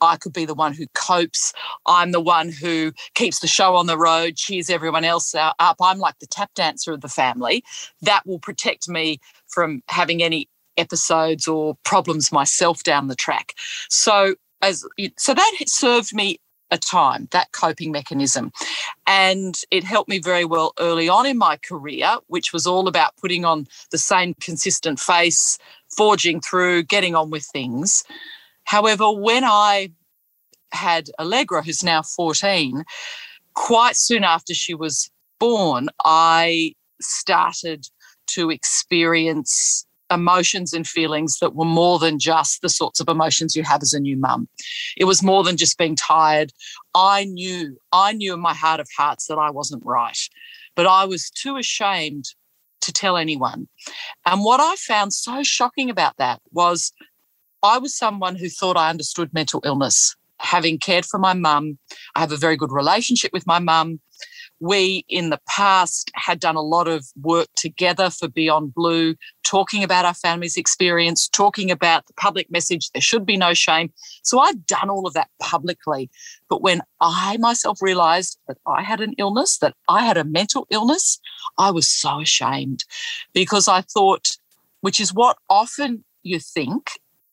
I 0.00 0.16
could 0.16 0.32
be 0.32 0.44
the 0.44 0.54
one 0.54 0.74
who 0.74 0.86
copes. 0.94 1.52
I'm 1.86 2.12
the 2.12 2.20
one 2.20 2.50
who 2.50 2.92
keeps 3.14 3.40
the 3.40 3.46
show 3.46 3.74
on 3.76 3.86
the 3.86 3.98
road, 3.98 4.36
cheers 4.36 4.70
everyone 4.70 5.04
else 5.04 5.34
up. 5.34 5.56
I'm 5.80 5.98
like 5.98 6.18
the 6.18 6.26
tap 6.26 6.50
dancer 6.54 6.92
of 6.92 7.00
the 7.00 7.08
family. 7.08 7.64
That 8.02 8.26
will 8.26 8.38
protect 8.38 8.88
me 8.88 9.20
from 9.46 9.82
having 9.88 10.22
any 10.22 10.48
episodes 10.76 11.48
or 11.48 11.76
problems 11.84 12.30
myself 12.30 12.82
down 12.82 13.08
the 13.08 13.16
track. 13.16 13.54
So 13.88 14.36
as 14.62 14.84
so 15.16 15.34
that 15.34 15.54
served 15.66 16.14
me 16.14 16.38
a 16.70 16.78
time, 16.78 17.28
that 17.30 17.52
coping 17.52 17.92
mechanism. 17.92 18.52
And 19.06 19.58
it 19.70 19.84
helped 19.84 20.08
me 20.08 20.18
very 20.18 20.44
well 20.44 20.72
early 20.78 21.08
on 21.08 21.26
in 21.26 21.38
my 21.38 21.56
career, 21.56 22.18
which 22.26 22.52
was 22.52 22.66
all 22.66 22.88
about 22.88 23.16
putting 23.16 23.44
on 23.44 23.66
the 23.90 23.98
same 23.98 24.34
consistent 24.34 25.00
face, 25.00 25.58
forging 25.96 26.40
through, 26.40 26.82
getting 26.84 27.14
on 27.14 27.30
with 27.30 27.44
things. 27.44 28.04
However, 28.68 29.10
when 29.10 29.44
I 29.44 29.92
had 30.72 31.08
Allegra, 31.18 31.62
who's 31.62 31.82
now 31.82 32.02
14, 32.02 32.84
quite 33.54 33.96
soon 33.96 34.24
after 34.24 34.52
she 34.52 34.74
was 34.74 35.10
born, 35.40 35.88
I 36.04 36.74
started 37.00 37.86
to 38.34 38.50
experience 38.50 39.86
emotions 40.10 40.74
and 40.74 40.86
feelings 40.86 41.38
that 41.38 41.54
were 41.54 41.64
more 41.64 41.98
than 41.98 42.18
just 42.18 42.60
the 42.60 42.68
sorts 42.68 43.00
of 43.00 43.08
emotions 43.08 43.56
you 43.56 43.62
have 43.62 43.80
as 43.80 43.94
a 43.94 44.00
new 44.00 44.18
mum. 44.18 44.50
It 44.98 45.06
was 45.06 45.22
more 45.22 45.42
than 45.42 45.56
just 45.56 45.78
being 45.78 45.96
tired. 45.96 46.52
I 46.94 47.24
knew, 47.24 47.78
I 47.92 48.12
knew 48.12 48.34
in 48.34 48.40
my 48.40 48.52
heart 48.52 48.80
of 48.80 48.88
hearts 48.94 49.28
that 49.28 49.38
I 49.38 49.50
wasn't 49.50 49.82
right, 49.82 50.18
but 50.76 50.86
I 50.86 51.06
was 51.06 51.30
too 51.30 51.56
ashamed 51.56 52.26
to 52.82 52.92
tell 52.92 53.16
anyone. 53.16 53.66
And 54.26 54.44
what 54.44 54.60
I 54.60 54.76
found 54.76 55.14
so 55.14 55.42
shocking 55.42 55.88
about 55.88 56.18
that 56.18 56.42
was 56.52 56.92
I 57.62 57.78
was 57.78 57.96
someone 57.96 58.36
who 58.36 58.48
thought 58.48 58.76
I 58.76 58.90
understood 58.90 59.32
mental 59.32 59.60
illness. 59.64 60.14
Having 60.40 60.78
cared 60.78 61.04
for 61.04 61.18
my 61.18 61.34
mum, 61.34 61.78
I 62.14 62.20
have 62.20 62.30
a 62.30 62.36
very 62.36 62.56
good 62.56 62.70
relationship 62.70 63.32
with 63.32 63.46
my 63.46 63.58
mum 63.58 64.00
we 64.60 65.04
in 65.08 65.30
the 65.30 65.40
past 65.46 66.10
had 66.14 66.40
done 66.40 66.56
a 66.56 66.62
lot 66.62 66.88
of 66.88 67.06
work 67.20 67.48
together 67.54 68.10
for 68.10 68.28
Beyond 68.28 68.74
Blue, 68.74 69.14
talking 69.44 69.84
about 69.84 70.04
our 70.04 70.14
family's 70.14 70.56
experience, 70.56 71.28
talking 71.28 71.70
about 71.70 72.06
the 72.06 72.12
public 72.14 72.50
message 72.50 72.90
there 72.90 73.02
should 73.02 73.24
be 73.24 73.36
no 73.36 73.54
shame. 73.54 73.92
So 74.22 74.40
I'd 74.40 74.66
done 74.66 74.90
all 74.90 75.06
of 75.06 75.14
that 75.14 75.28
publicly. 75.40 76.10
But 76.48 76.62
when 76.62 76.82
I 77.00 77.36
myself 77.38 77.80
realized 77.80 78.38
that 78.48 78.58
I 78.66 78.82
had 78.82 79.00
an 79.00 79.14
illness, 79.18 79.58
that 79.58 79.74
I 79.88 80.04
had 80.04 80.16
a 80.16 80.24
mental 80.24 80.66
illness, 80.70 81.20
I 81.56 81.70
was 81.70 81.88
so 81.88 82.20
ashamed 82.20 82.84
because 83.32 83.68
I 83.68 83.82
thought, 83.82 84.36
which 84.80 85.00
is 85.00 85.14
what 85.14 85.38
often 85.48 86.04
you 86.22 86.40
think, 86.40 86.90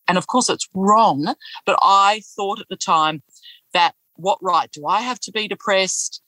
and 0.08 0.18
of 0.18 0.28
course 0.28 0.50
it's 0.50 0.68
wrong, 0.74 1.36
but 1.66 1.78
I 1.82 2.22
thought 2.36 2.60
at 2.60 2.70
the 2.70 2.76
time 2.76 3.24
that 3.74 3.96
what 4.16 4.40
right 4.42 4.72
do 4.72 4.86
I 4.88 5.02
have 5.02 5.20
to 5.22 5.32
be 5.32 5.48
depressed? 5.48 6.22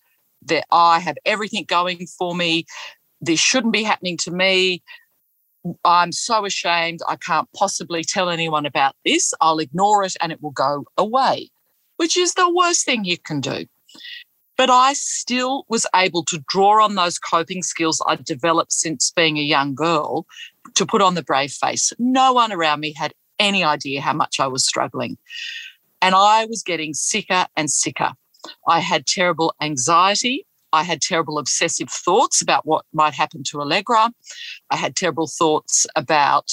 that 0.46 0.66
I 0.72 1.00
have 1.00 1.18
everything 1.26 1.66
going 1.68 2.08
for 2.08 2.36
me. 2.36 2.66
This 3.22 3.40
shouldn't 3.40 3.74
be 3.74 3.84
happening 3.84 4.18
to 4.18 4.32
me. 4.32 4.84
I'm 5.84 6.12
so 6.12 6.46
ashamed. 6.46 7.02
I 7.08 7.18
can't 7.18 7.50
possibly 7.56 8.04
tell 8.04 8.30
anyone 8.30 8.66
about 8.66 8.96
this. 9.04 9.34
I'll 9.42 9.60
ignore 9.60 10.04
it 10.04 10.16
and 10.22 10.32
it 10.32 10.42
will 10.42 10.52
go 10.52 10.86
away, 10.98 11.50
which 11.98 12.16
is 12.16 12.34
the 12.34 12.50
worst 12.50 12.86
thing 12.86 13.06
you 13.06 13.18
can 13.18 13.42
do. 13.42 13.66
But 14.56 14.70
I 14.72 14.94
still 14.94 15.66
was 15.70 15.86
able 15.96 16.24
to 16.26 16.44
draw 16.50 16.84
on 16.84 16.96
those 16.96 17.20
coping 17.20 17.62
skills 17.62 18.02
I'd 18.08 18.24
developed 18.24 18.72
since 18.72 19.12
being 19.12 19.38
a 19.38 19.42
young 19.42 19.76
girl 19.76 20.26
to 20.74 20.86
put 20.86 21.02
on 21.02 21.14
the 21.16 21.24
brave 21.24 21.52
face. 21.52 21.94
No 22.00 22.34
one 22.34 22.52
around 22.52 22.80
me 22.80 22.94
had 22.94 23.14
any 23.40 23.64
idea 23.64 24.02
how 24.02 24.14
much 24.14 24.40
I 24.40 24.48
was 24.48 24.66
struggling. 24.66 25.18
And 26.02 26.16
I 26.16 26.46
was 26.46 26.64
getting 26.64 26.94
sicker 26.94 27.48
and 27.56 27.70
sicker. 27.70 28.12
I 28.68 28.80
had 28.80 29.06
terrible 29.06 29.54
anxiety. 29.62 30.46
I 30.74 30.84
had 30.84 31.02
terrible 31.02 31.40
obsessive 31.40 31.90
thoughts 31.90 32.42
about 32.42 32.66
what 32.66 32.86
might 32.94 33.14
happen 33.14 33.44
to 33.44 33.62
Allegra. 33.62 34.12
I 34.70 34.76
had 34.76 34.96
terrible 34.96 35.28
thoughts 35.28 35.88
about 35.96 36.52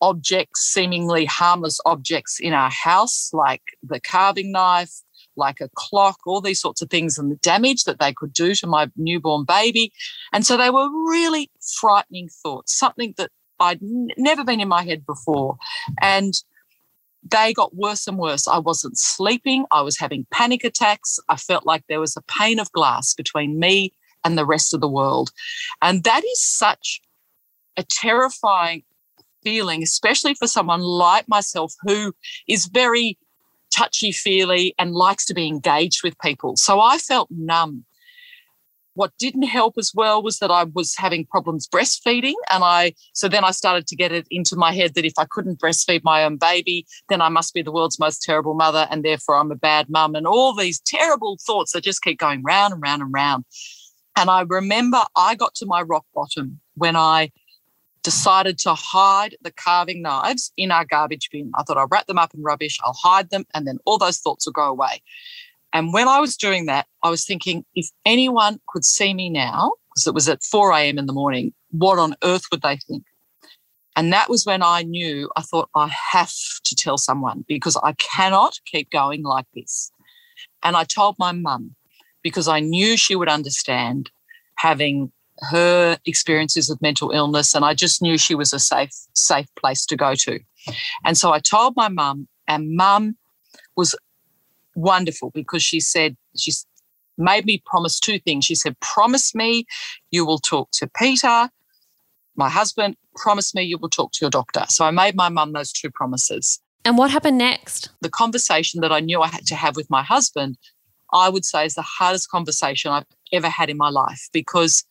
objects, 0.00 0.60
seemingly 0.60 1.24
harmless 1.24 1.80
objects 1.84 2.38
in 2.38 2.52
our 2.52 2.70
house, 2.70 3.30
like 3.32 3.62
the 3.82 4.00
carving 4.00 4.52
knife, 4.52 4.92
like 5.36 5.60
a 5.60 5.70
clock, 5.74 6.18
all 6.26 6.40
these 6.40 6.60
sorts 6.60 6.82
of 6.82 6.90
things, 6.90 7.18
and 7.18 7.30
the 7.30 7.36
damage 7.36 7.84
that 7.84 7.98
they 7.98 8.12
could 8.12 8.32
do 8.32 8.54
to 8.54 8.66
my 8.66 8.90
newborn 8.96 9.44
baby. 9.44 9.92
And 10.32 10.44
so 10.44 10.56
they 10.56 10.70
were 10.70 10.88
really 11.08 11.50
frightening 11.80 12.28
thoughts, 12.28 12.76
something 12.76 13.14
that 13.16 13.30
I'd 13.60 13.82
n- 13.82 14.08
never 14.16 14.44
been 14.44 14.60
in 14.60 14.68
my 14.68 14.82
head 14.82 15.04
before. 15.06 15.56
And 16.00 16.34
they 17.30 17.52
got 17.52 17.74
worse 17.74 18.06
and 18.06 18.18
worse. 18.18 18.46
I 18.46 18.58
wasn't 18.58 18.98
sleeping. 18.98 19.64
I 19.70 19.82
was 19.82 19.98
having 19.98 20.26
panic 20.30 20.64
attacks. 20.64 21.18
I 21.28 21.36
felt 21.36 21.66
like 21.66 21.84
there 21.88 22.00
was 22.00 22.16
a 22.16 22.22
pane 22.22 22.58
of 22.58 22.72
glass 22.72 23.14
between 23.14 23.58
me 23.58 23.92
and 24.24 24.36
the 24.36 24.46
rest 24.46 24.74
of 24.74 24.80
the 24.80 24.88
world. 24.88 25.30
And 25.82 26.04
that 26.04 26.24
is 26.24 26.42
such 26.42 27.00
a 27.76 27.84
terrifying 27.84 28.82
feeling, 29.42 29.82
especially 29.82 30.34
for 30.34 30.46
someone 30.46 30.80
like 30.80 31.28
myself 31.28 31.72
who 31.82 32.14
is 32.48 32.66
very 32.66 33.18
touchy 33.70 34.12
feely 34.12 34.74
and 34.78 34.92
likes 34.94 35.24
to 35.26 35.34
be 35.34 35.46
engaged 35.46 36.02
with 36.02 36.18
people. 36.20 36.56
So 36.56 36.80
I 36.80 36.98
felt 36.98 37.30
numb 37.30 37.84
what 38.98 39.16
didn't 39.16 39.44
help 39.44 39.74
as 39.78 39.92
well 39.94 40.20
was 40.20 40.40
that 40.40 40.50
I 40.50 40.64
was 40.64 40.96
having 40.96 41.24
problems 41.24 41.68
breastfeeding. 41.68 42.34
And 42.50 42.64
I, 42.64 42.94
so 43.12 43.28
then 43.28 43.44
I 43.44 43.52
started 43.52 43.86
to 43.86 43.94
get 43.94 44.10
it 44.10 44.26
into 44.28 44.56
my 44.56 44.72
head 44.72 44.94
that 44.94 45.04
if 45.04 45.12
I 45.16 45.24
couldn't 45.24 45.60
breastfeed 45.60 46.02
my 46.02 46.24
own 46.24 46.36
baby, 46.36 46.84
then 47.08 47.20
I 47.20 47.28
must 47.28 47.54
be 47.54 47.62
the 47.62 47.70
world's 47.70 48.00
most 48.00 48.24
terrible 48.24 48.54
mother. 48.54 48.88
And 48.90 49.04
therefore 49.04 49.36
I'm 49.36 49.52
a 49.52 49.54
bad 49.54 49.88
mum. 49.88 50.16
And 50.16 50.26
all 50.26 50.52
these 50.52 50.80
terrible 50.80 51.38
thoughts 51.40 51.72
that 51.72 51.84
just 51.84 52.02
keep 52.02 52.18
going 52.18 52.42
round 52.42 52.72
and 52.72 52.82
round 52.82 53.02
and 53.02 53.14
round. 53.14 53.44
And 54.16 54.28
I 54.30 54.40
remember 54.40 55.00
I 55.14 55.36
got 55.36 55.54
to 55.56 55.66
my 55.66 55.82
rock 55.82 56.04
bottom 56.12 56.58
when 56.74 56.96
I 56.96 57.30
decided 58.02 58.58
to 58.58 58.74
hide 58.74 59.36
the 59.42 59.52
carving 59.52 60.02
knives 60.02 60.52
in 60.56 60.72
our 60.72 60.84
garbage 60.84 61.28
bin. 61.30 61.52
I 61.54 61.62
thought 61.62 61.76
I'll 61.76 61.86
wrap 61.88 62.06
them 62.06 62.18
up 62.18 62.34
in 62.34 62.42
rubbish, 62.42 62.78
I'll 62.84 62.98
hide 63.00 63.30
them, 63.30 63.44
and 63.54 63.64
then 63.64 63.78
all 63.84 63.98
those 63.98 64.18
thoughts 64.18 64.44
will 64.44 64.54
go 64.54 64.68
away. 64.68 65.02
And 65.72 65.92
when 65.92 66.08
I 66.08 66.20
was 66.20 66.36
doing 66.36 66.66
that, 66.66 66.86
I 67.02 67.10
was 67.10 67.24
thinking, 67.24 67.64
if 67.74 67.88
anyone 68.04 68.60
could 68.68 68.84
see 68.84 69.12
me 69.14 69.28
now, 69.28 69.72
because 69.90 70.06
it 70.06 70.14
was 70.14 70.28
at 70.28 70.42
4 70.42 70.72
a.m. 70.72 70.98
in 70.98 71.06
the 71.06 71.12
morning, 71.12 71.52
what 71.70 71.98
on 71.98 72.14
earth 72.22 72.44
would 72.50 72.62
they 72.62 72.78
think? 72.88 73.04
And 73.96 74.12
that 74.12 74.30
was 74.30 74.46
when 74.46 74.62
I 74.62 74.82
knew, 74.82 75.28
I 75.36 75.42
thought, 75.42 75.68
I 75.74 75.88
have 75.88 76.32
to 76.64 76.74
tell 76.74 76.98
someone 76.98 77.44
because 77.48 77.76
I 77.82 77.94
cannot 77.94 78.54
keep 78.64 78.90
going 78.90 79.24
like 79.24 79.46
this. 79.54 79.90
And 80.62 80.76
I 80.76 80.84
told 80.84 81.16
my 81.18 81.32
mum 81.32 81.74
because 82.22 82.48
I 82.48 82.60
knew 82.60 82.96
she 82.96 83.16
would 83.16 83.28
understand 83.28 84.10
having 84.56 85.12
her 85.50 85.98
experiences 86.04 86.70
of 86.70 86.80
mental 86.80 87.10
illness. 87.10 87.54
And 87.54 87.64
I 87.64 87.74
just 87.74 88.00
knew 88.00 88.18
she 88.18 88.34
was 88.34 88.52
a 88.52 88.58
safe, 88.58 88.90
safe 89.14 89.46
place 89.56 89.84
to 89.86 89.96
go 89.96 90.14
to. 90.14 90.38
And 91.04 91.16
so 91.16 91.32
I 91.32 91.38
told 91.38 91.74
my 91.76 91.88
mum, 91.88 92.28
and 92.46 92.76
mum 92.76 93.16
was 93.76 93.94
wonderful 94.78 95.30
because 95.34 95.62
she 95.62 95.80
said, 95.80 96.16
she's 96.36 96.66
made 97.16 97.44
me 97.44 97.62
promise 97.66 97.98
two 97.98 98.18
things. 98.20 98.44
She 98.44 98.54
said, 98.54 98.78
Promise 98.80 99.34
me 99.34 99.66
you 100.10 100.24
will 100.24 100.38
talk 100.38 100.70
to 100.72 100.88
Peter, 100.96 101.50
my 102.36 102.48
husband, 102.48 102.96
promise 103.16 103.54
me 103.54 103.62
you 103.62 103.78
will 103.78 103.90
talk 103.90 104.12
to 104.12 104.18
your 104.22 104.30
doctor. 104.30 104.64
So 104.68 104.84
I 104.84 104.92
made 104.92 105.16
my 105.16 105.28
mum 105.28 105.52
those 105.52 105.72
two 105.72 105.90
promises. 105.90 106.60
And 106.84 106.96
what 106.96 107.10
happened 107.10 107.36
next? 107.36 107.90
The 108.00 108.08
conversation 108.08 108.80
that 108.80 108.92
I 108.92 109.00
knew 109.00 109.20
I 109.20 109.26
had 109.26 109.44
to 109.46 109.56
have 109.56 109.76
with 109.76 109.90
my 109.90 110.02
husband, 110.02 110.56
I 111.12 111.28
would 111.28 111.44
say 111.44 111.66
is 111.66 111.74
the 111.74 111.82
hardest 111.82 112.30
conversation 112.30 112.92
I've 112.92 113.06
ever 113.32 113.48
had 113.48 113.68
in 113.68 113.76
my 113.76 113.90
life 113.90 114.28
because 114.32 114.84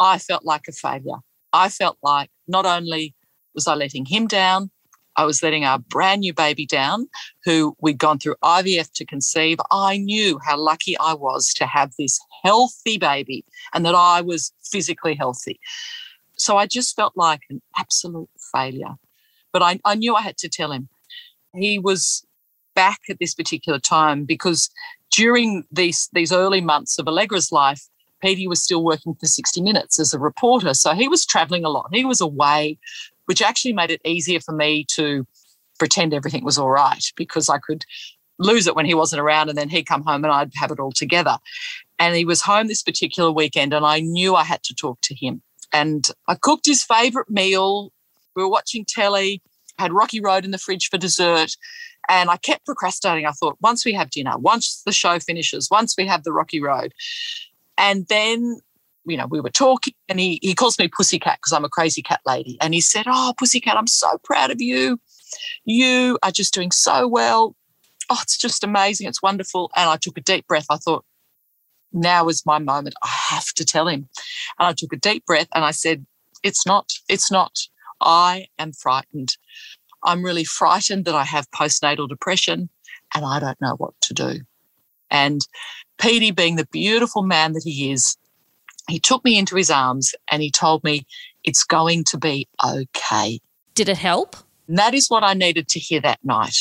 I 0.00 0.18
felt 0.18 0.44
like 0.44 0.62
a 0.68 0.72
failure. 0.72 1.18
I 1.52 1.68
felt 1.68 1.98
like 2.02 2.30
not 2.48 2.64
only 2.64 3.14
was 3.54 3.66
I 3.66 3.74
letting 3.74 4.06
him 4.06 4.26
down, 4.26 4.70
I 5.16 5.24
was 5.24 5.42
letting 5.42 5.64
our 5.64 5.78
brand 5.78 6.20
new 6.20 6.34
baby 6.34 6.66
down, 6.66 7.08
who 7.44 7.76
we'd 7.80 7.98
gone 7.98 8.18
through 8.18 8.36
IVF 8.42 8.92
to 8.92 9.04
conceive. 9.04 9.58
I 9.70 9.98
knew 9.98 10.38
how 10.44 10.58
lucky 10.58 10.96
I 10.98 11.14
was 11.14 11.52
to 11.54 11.66
have 11.66 11.92
this 11.98 12.18
healthy 12.44 12.98
baby 12.98 13.44
and 13.74 13.84
that 13.86 13.94
I 13.94 14.20
was 14.20 14.52
physically 14.62 15.14
healthy. 15.14 15.58
So 16.36 16.56
I 16.56 16.66
just 16.66 16.94
felt 16.94 17.16
like 17.16 17.40
an 17.50 17.62
absolute 17.76 18.28
failure. 18.52 18.94
But 19.52 19.62
I, 19.62 19.80
I 19.84 19.94
knew 19.94 20.14
I 20.14 20.22
had 20.22 20.36
to 20.38 20.48
tell 20.48 20.70
him. 20.70 20.88
He 21.54 21.78
was 21.78 22.26
back 22.74 23.00
at 23.08 23.18
this 23.18 23.34
particular 23.34 23.78
time 23.78 24.24
because 24.24 24.68
during 25.10 25.64
these 25.72 26.10
these 26.12 26.30
early 26.30 26.60
months 26.60 26.98
of 26.98 27.08
Allegra's 27.08 27.50
life, 27.50 27.82
Petey 28.20 28.46
was 28.46 28.62
still 28.62 28.84
working 28.84 29.14
for 29.14 29.26
60 29.26 29.62
Minutes 29.62 29.98
as 29.98 30.12
a 30.12 30.18
reporter. 30.18 30.74
So 30.74 30.92
he 30.92 31.08
was 31.08 31.24
traveling 31.24 31.64
a 31.64 31.70
lot. 31.70 31.88
He 31.92 32.04
was 32.04 32.20
away 32.20 32.78
which 33.26 33.42
actually 33.42 33.72
made 33.72 33.90
it 33.90 34.00
easier 34.04 34.40
for 34.40 34.52
me 34.52 34.84
to 34.94 35.26
pretend 35.78 36.14
everything 36.14 36.44
was 36.44 36.58
all 36.58 36.70
right 36.70 37.04
because 37.16 37.48
I 37.48 37.58
could 37.58 37.84
lose 38.38 38.66
it 38.66 38.76
when 38.76 38.86
he 38.86 38.94
wasn't 38.94 39.20
around 39.20 39.48
and 39.48 39.56
then 39.56 39.68
he'd 39.68 39.86
come 39.86 40.02
home 40.02 40.24
and 40.24 40.32
I'd 40.32 40.52
have 40.54 40.70
it 40.70 40.80
all 40.80 40.92
together. 40.92 41.36
And 41.98 42.14
he 42.14 42.24
was 42.24 42.42
home 42.42 42.66
this 42.66 42.82
particular 42.82 43.30
weekend 43.32 43.72
and 43.72 43.84
I 43.84 44.00
knew 44.00 44.34
I 44.34 44.44
had 44.44 44.62
to 44.64 44.74
talk 44.74 45.00
to 45.02 45.14
him. 45.14 45.42
And 45.72 46.08
I 46.28 46.34
cooked 46.34 46.66
his 46.66 46.82
favourite 46.82 47.30
meal. 47.30 47.92
We 48.34 48.42
were 48.42 48.48
watching 48.48 48.84
telly, 48.86 49.42
had 49.78 49.92
Rocky 49.92 50.20
Road 50.20 50.44
in 50.44 50.50
the 50.50 50.58
fridge 50.58 50.88
for 50.88 50.98
dessert. 50.98 51.56
And 52.08 52.30
I 52.30 52.36
kept 52.36 52.66
procrastinating. 52.66 53.26
I 53.26 53.32
thought, 53.32 53.56
once 53.60 53.84
we 53.84 53.92
have 53.94 54.10
dinner, 54.10 54.38
once 54.38 54.82
the 54.86 54.92
show 54.92 55.18
finishes, 55.18 55.68
once 55.70 55.96
we 55.98 56.06
have 56.06 56.22
the 56.22 56.32
Rocky 56.32 56.60
Road. 56.60 56.92
And 57.76 58.06
then 58.06 58.60
you 59.06 59.16
know, 59.16 59.26
we 59.26 59.40
were 59.40 59.50
talking 59.50 59.94
and 60.08 60.18
he, 60.20 60.38
he 60.42 60.54
calls 60.54 60.78
me 60.78 60.88
Pussycat 60.88 61.38
because 61.38 61.52
I'm 61.52 61.64
a 61.64 61.68
crazy 61.68 62.02
cat 62.02 62.20
lady. 62.26 62.58
And 62.60 62.74
he 62.74 62.80
said, 62.80 63.06
Oh, 63.08 63.34
Pussycat, 63.38 63.76
I'm 63.76 63.86
so 63.86 64.18
proud 64.24 64.50
of 64.50 64.60
you. 64.60 65.00
You 65.64 66.18
are 66.22 66.30
just 66.30 66.54
doing 66.54 66.70
so 66.70 67.06
well. 67.08 67.56
oh, 68.10 68.18
it's 68.22 68.38
just 68.38 68.64
amazing. 68.64 69.08
It's 69.08 69.22
wonderful. 69.22 69.70
And 69.76 69.88
I 69.88 69.96
took 69.96 70.18
a 70.18 70.22
deep 70.22 70.46
breath. 70.46 70.66
I 70.70 70.76
thought, 70.76 71.04
now 71.92 72.28
is 72.28 72.44
my 72.44 72.58
moment. 72.58 72.94
I 73.02 73.08
have 73.08 73.46
to 73.54 73.64
tell 73.64 73.88
him. 73.88 74.08
And 74.58 74.68
I 74.68 74.72
took 74.72 74.92
a 74.92 74.96
deep 74.96 75.24
breath 75.24 75.48
and 75.54 75.64
I 75.64 75.70
said, 75.70 76.06
it's 76.42 76.66
not, 76.66 76.90
it's 77.08 77.30
not. 77.30 77.56
I 78.00 78.46
am 78.58 78.72
frightened. 78.72 79.36
I'm 80.02 80.24
really 80.24 80.44
frightened 80.44 81.04
that 81.06 81.14
I 81.14 81.24
have 81.24 81.50
postnatal 81.50 82.08
depression 82.08 82.68
and 83.14 83.24
I 83.24 83.40
don't 83.40 83.60
know 83.60 83.74
what 83.76 83.94
to 84.02 84.14
do. 84.14 84.40
And 85.10 85.40
Petey, 85.98 86.30
being 86.30 86.56
the 86.56 86.66
beautiful 86.66 87.22
man 87.22 87.52
that 87.52 87.62
he 87.64 87.90
is, 87.90 88.16
he 88.88 88.98
took 88.98 89.24
me 89.24 89.38
into 89.38 89.56
his 89.56 89.70
arms 89.70 90.14
and 90.30 90.42
he 90.42 90.50
told 90.50 90.84
me, 90.84 91.06
it's 91.44 91.64
going 91.64 92.04
to 92.04 92.18
be 92.18 92.48
okay. 92.64 93.40
Did 93.74 93.88
it 93.88 93.98
help? 93.98 94.36
And 94.68 94.78
that 94.78 94.94
is 94.94 95.08
what 95.08 95.22
I 95.22 95.34
needed 95.34 95.68
to 95.68 95.78
hear 95.78 96.00
that 96.00 96.18
night. 96.24 96.56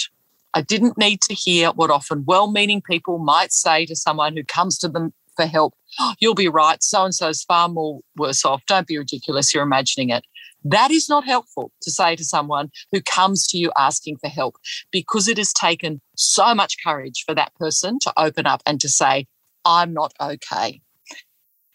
I 0.53 0.61
didn't 0.61 0.97
need 0.97 1.21
to 1.21 1.33
hear 1.33 1.71
what 1.71 1.91
often 1.91 2.23
well 2.25 2.49
meaning 2.49 2.81
people 2.81 3.17
might 3.17 3.51
say 3.51 3.85
to 3.87 3.95
someone 3.95 4.37
who 4.37 4.43
comes 4.43 4.77
to 4.79 4.87
them 4.87 5.13
for 5.35 5.45
help. 5.45 5.73
Oh, 5.99 6.13
you'll 6.19 6.35
be 6.35 6.47
right. 6.47 6.81
So 6.81 7.03
and 7.03 7.13
so 7.13 7.29
is 7.29 7.43
far 7.43 7.67
more 7.67 7.99
worse 8.15 8.45
off. 8.45 8.65
Don't 8.65 8.87
be 8.87 8.97
ridiculous. 8.97 9.53
You're 9.53 9.63
imagining 9.63 10.09
it. 10.09 10.23
That 10.63 10.91
is 10.91 11.09
not 11.09 11.25
helpful 11.25 11.71
to 11.81 11.91
say 11.91 12.15
to 12.15 12.23
someone 12.23 12.71
who 12.91 13.01
comes 13.01 13.47
to 13.47 13.57
you 13.57 13.71
asking 13.77 14.17
for 14.17 14.29
help 14.29 14.55
because 14.91 15.27
it 15.27 15.37
has 15.37 15.53
taken 15.53 16.01
so 16.15 16.55
much 16.55 16.77
courage 16.83 17.23
for 17.25 17.35
that 17.35 17.53
person 17.55 17.99
to 17.99 18.13
open 18.17 18.47
up 18.47 18.63
and 18.65 18.79
to 18.81 18.89
say, 18.89 19.27
I'm 19.63 19.93
not 19.93 20.13
okay. 20.19 20.81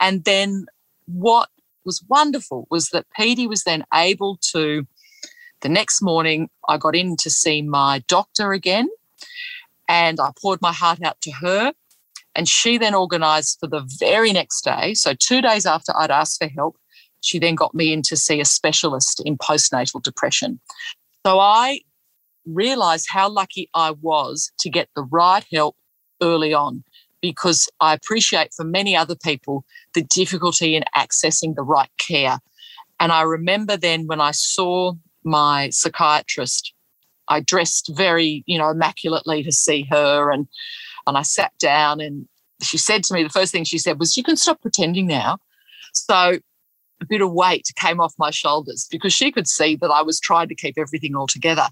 And 0.01 0.25
then 0.25 0.67
what 1.07 1.49
was 1.85 2.03
wonderful 2.09 2.67
was 2.71 2.89
that 2.89 3.07
Petey 3.17 3.47
was 3.47 3.65
then 3.65 3.85
able 3.93 4.39
to, 4.53 4.87
the 5.61 5.69
next 5.69 6.03
morning, 6.03 6.49
I 6.69 6.79
got 6.79 6.97
in 6.97 7.17
to 7.17 7.31
see 7.31 7.63
my 7.63 8.03
doctor 8.09 8.53
again 8.53 8.89
and 9.89 10.21
I 10.21 10.31
poured 10.41 10.63
my 10.63 10.73
heart 10.73 11.03
out 11.03 11.21
to 11.23 11.31
her. 11.33 11.73
And 12.37 12.49
she 12.49 12.79
then 12.79 12.95
organised 12.95 13.59
for 13.59 13.67
the 13.67 13.85
very 13.99 14.33
next 14.33 14.63
day. 14.63 14.95
So, 14.95 15.15
two 15.15 15.43
days 15.43 15.67
after 15.67 15.93
I'd 15.97 16.13
asked 16.13 16.41
for 16.41 16.49
help, 16.49 16.77
she 17.21 17.39
then 17.39 17.55
got 17.55 17.75
me 17.75 17.93
in 17.93 18.03
to 18.03 18.17
see 18.17 18.41
a 18.41 18.45
specialist 18.45 19.21
in 19.25 19.37
postnatal 19.37 20.03
depression. 20.03 20.61
So 21.25 21.39
I 21.39 21.81
realized 22.47 23.07
how 23.11 23.29
lucky 23.29 23.69
I 23.75 23.93
was 23.93 24.53
to 24.61 24.71
get 24.71 24.89
the 24.97 25.03
right 25.03 25.45
help 25.53 25.77
early 26.23 26.55
on 26.55 26.85
because 27.21 27.69
I 27.81 27.95
appreciate 27.95 28.53
for 28.55 28.65
many 28.65 28.97
other 28.97 29.17
people 29.17 29.65
the 29.95 30.03
difficulty 30.03 30.75
in 30.75 30.85
accessing 30.97 31.55
the 31.55 31.63
right 31.63 31.91
care. 31.99 32.39
And 32.99 33.13
I 33.13 33.23
remember 33.23 33.77
then 33.77 34.07
when 34.07 34.21
I 34.21 34.31
saw 34.33 34.93
my 35.25 35.71
psychiatrist, 35.71 36.73
I 37.29 37.41
dressed 37.41 37.91
very, 37.95 38.43
you 38.47 38.59
know, 38.59 38.71
immaculately 38.71 39.43
to 39.43 39.53
see 39.53 39.87
her 39.91 40.31
and 40.31 40.49
and 41.07 41.17
I 41.17 41.23
sat 41.23 41.53
down 41.59 42.01
and 42.01 42.29
she 42.63 42.77
said 42.77 43.05
to 43.05 43.15
me 43.15 43.23
the 43.23 43.31
first 43.31 43.53
thing 43.53 43.65
she 43.65 43.79
said 43.79 43.99
was 43.99 44.17
you 44.17 44.23
can 44.23 44.37
stop 44.37 44.61
pretending 44.61 45.07
now. 45.07 45.39
So 45.95 46.39
a 47.01 47.07
bit 47.07 47.23
of 47.23 47.33
weight 47.33 47.69
came 47.77 48.01
off 48.01 48.15
my 48.19 48.31
shoulders 48.31 48.87
because 48.91 49.13
she 49.13 49.33
could 49.33 49.49
see 49.49 49.77
that 49.77 49.91
I 49.91 50.03
was 50.03 50.21
trying 50.21 50.49
to 50.49 50.55
keep 50.55 50.77
everything 50.77 51.17
all 51.17 51.27
together. 51.27 51.69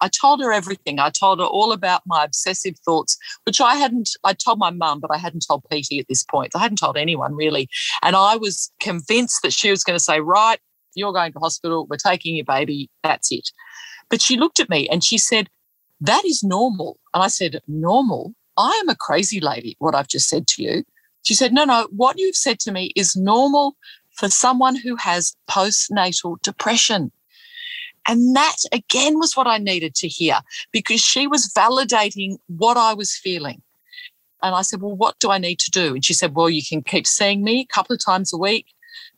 I 0.00 0.08
told 0.08 0.40
her 0.40 0.52
everything. 0.52 1.00
I 1.00 1.10
told 1.10 1.40
her 1.40 1.46
all 1.46 1.72
about 1.72 2.02
my 2.06 2.24
obsessive 2.24 2.76
thoughts, 2.84 3.16
which 3.44 3.60
I 3.60 3.74
hadn't, 3.74 4.10
I 4.24 4.34
told 4.34 4.58
my 4.58 4.70
mum, 4.70 5.00
but 5.00 5.10
I 5.12 5.18
hadn't 5.18 5.44
told 5.46 5.64
Petey 5.70 5.98
at 5.98 6.06
this 6.08 6.22
point. 6.22 6.52
I 6.54 6.60
hadn't 6.60 6.78
told 6.78 6.96
anyone 6.96 7.34
really. 7.34 7.68
And 8.02 8.14
I 8.14 8.36
was 8.36 8.70
convinced 8.80 9.42
that 9.42 9.52
she 9.52 9.70
was 9.70 9.82
going 9.82 9.98
to 9.98 10.04
say, 10.04 10.20
right, 10.20 10.60
you're 10.94 11.12
going 11.12 11.32
to 11.32 11.38
hospital, 11.38 11.86
we're 11.88 11.96
taking 11.96 12.36
your 12.36 12.44
baby, 12.44 12.90
that's 13.02 13.30
it. 13.32 13.50
But 14.10 14.22
she 14.22 14.36
looked 14.36 14.60
at 14.60 14.70
me 14.70 14.88
and 14.88 15.04
she 15.04 15.18
said, 15.18 15.48
that 16.00 16.24
is 16.24 16.42
normal. 16.42 16.98
And 17.14 17.22
I 17.22 17.28
said, 17.28 17.60
normal? 17.66 18.34
I 18.56 18.70
am 18.82 18.88
a 18.88 18.96
crazy 18.96 19.40
lady, 19.40 19.76
what 19.78 19.94
I've 19.94 20.08
just 20.08 20.28
said 20.28 20.46
to 20.48 20.62
you. 20.62 20.84
She 21.22 21.34
said, 21.34 21.52
no, 21.52 21.64
no, 21.64 21.88
what 21.90 22.18
you've 22.18 22.36
said 22.36 22.58
to 22.60 22.72
me 22.72 22.92
is 22.96 23.14
normal 23.16 23.76
for 24.18 24.28
someone 24.28 24.74
who 24.74 24.96
has 24.96 25.36
postnatal 25.48 26.42
depression. 26.42 27.12
And 28.06 28.34
that 28.34 28.56
again 28.72 29.18
was 29.18 29.36
what 29.36 29.46
I 29.46 29.58
needed 29.58 29.94
to 29.96 30.08
hear 30.08 30.40
because 30.72 31.00
she 31.00 31.26
was 31.26 31.52
validating 31.56 32.38
what 32.48 32.76
I 32.76 32.94
was 32.94 33.14
feeling. 33.14 33.62
And 34.42 34.54
I 34.54 34.62
said, 34.62 34.82
Well, 34.82 34.96
what 34.96 35.18
do 35.20 35.30
I 35.30 35.38
need 35.38 35.58
to 35.60 35.70
do? 35.70 35.94
And 35.94 36.04
she 36.04 36.14
said, 36.14 36.34
Well, 36.34 36.50
you 36.50 36.62
can 36.66 36.82
keep 36.82 37.06
seeing 37.06 37.44
me 37.44 37.60
a 37.60 37.72
couple 37.72 37.94
of 37.94 38.04
times 38.04 38.32
a 38.32 38.38
week. 38.38 38.66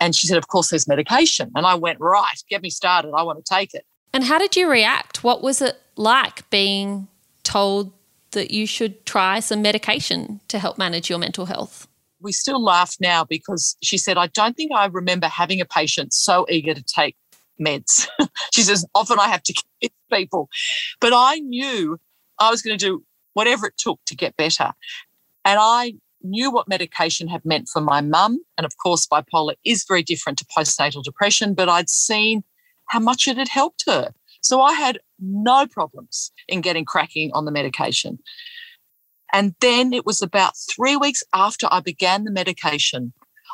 And 0.00 0.14
she 0.14 0.26
said, 0.26 0.38
Of 0.38 0.48
course, 0.48 0.68
there's 0.68 0.88
medication. 0.88 1.50
And 1.54 1.66
I 1.66 1.74
went, 1.74 2.00
Right, 2.00 2.42
get 2.48 2.62
me 2.62 2.70
started. 2.70 3.12
I 3.14 3.22
want 3.22 3.44
to 3.44 3.54
take 3.54 3.74
it. 3.74 3.86
And 4.12 4.24
how 4.24 4.38
did 4.38 4.56
you 4.56 4.68
react? 4.68 5.22
What 5.22 5.42
was 5.42 5.62
it 5.62 5.80
like 5.96 6.48
being 6.50 7.08
told 7.42 7.92
that 8.32 8.50
you 8.50 8.66
should 8.66 9.06
try 9.06 9.40
some 9.40 9.62
medication 9.62 10.40
to 10.48 10.58
help 10.58 10.78
manage 10.78 11.08
your 11.08 11.18
mental 11.18 11.46
health? 11.46 11.86
We 12.20 12.32
still 12.32 12.62
laugh 12.62 12.96
now 13.00 13.24
because 13.24 13.76
she 13.82 13.98
said, 13.98 14.16
I 14.16 14.28
don't 14.28 14.56
think 14.56 14.72
I 14.72 14.86
remember 14.86 15.26
having 15.26 15.60
a 15.60 15.64
patient 15.64 16.12
so 16.12 16.46
eager 16.48 16.74
to 16.74 16.82
take 16.82 17.16
meds. 17.60 18.08
she 18.52 18.62
says, 18.62 18.86
often 18.94 19.18
I 19.18 19.28
have 19.28 19.42
to 19.44 19.54
convince 19.54 19.94
people. 20.12 20.48
But 21.00 21.12
I 21.14 21.36
knew 21.38 21.98
I 22.38 22.50
was 22.50 22.62
going 22.62 22.78
to 22.78 22.84
do 22.84 23.04
whatever 23.34 23.66
it 23.66 23.74
took 23.78 24.00
to 24.06 24.16
get 24.16 24.36
better. 24.36 24.72
And 25.44 25.58
I 25.60 25.94
knew 26.22 26.50
what 26.50 26.68
medication 26.68 27.28
had 27.28 27.44
meant 27.44 27.68
for 27.68 27.80
my 27.80 28.00
mum. 28.00 28.40
And 28.58 28.64
of 28.64 28.76
course, 28.76 29.06
bipolar 29.06 29.54
is 29.64 29.84
very 29.86 30.02
different 30.02 30.38
to 30.38 30.44
postnatal 30.44 31.02
depression, 31.02 31.54
but 31.54 31.68
I'd 31.68 31.88
seen 31.88 32.44
how 32.86 33.00
much 33.00 33.28
it 33.28 33.36
had 33.36 33.48
helped 33.48 33.84
her. 33.86 34.12
So 34.42 34.60
I 34.60 34.72
had 34.72 34.98
no 35.18 35.66
problems 35.66 36.32
in 36.48 36.60
getting 36.60 36.84
cracking 36.84 37.30
on 37.34 37.44
the 37.44 37.52
medication. 37.52 38.18
And 39.32 39.54
then 39.60 39.92
it 39.92 40.04
was 40.04 40.22
about 40.22 40.54
three 40.56 40.96
weeks 40.96 41.22
after 41.32 41.68
I 41.70 41.80
began 41.80 42.24
the 42.24 42.30
medication, 42.30 43.12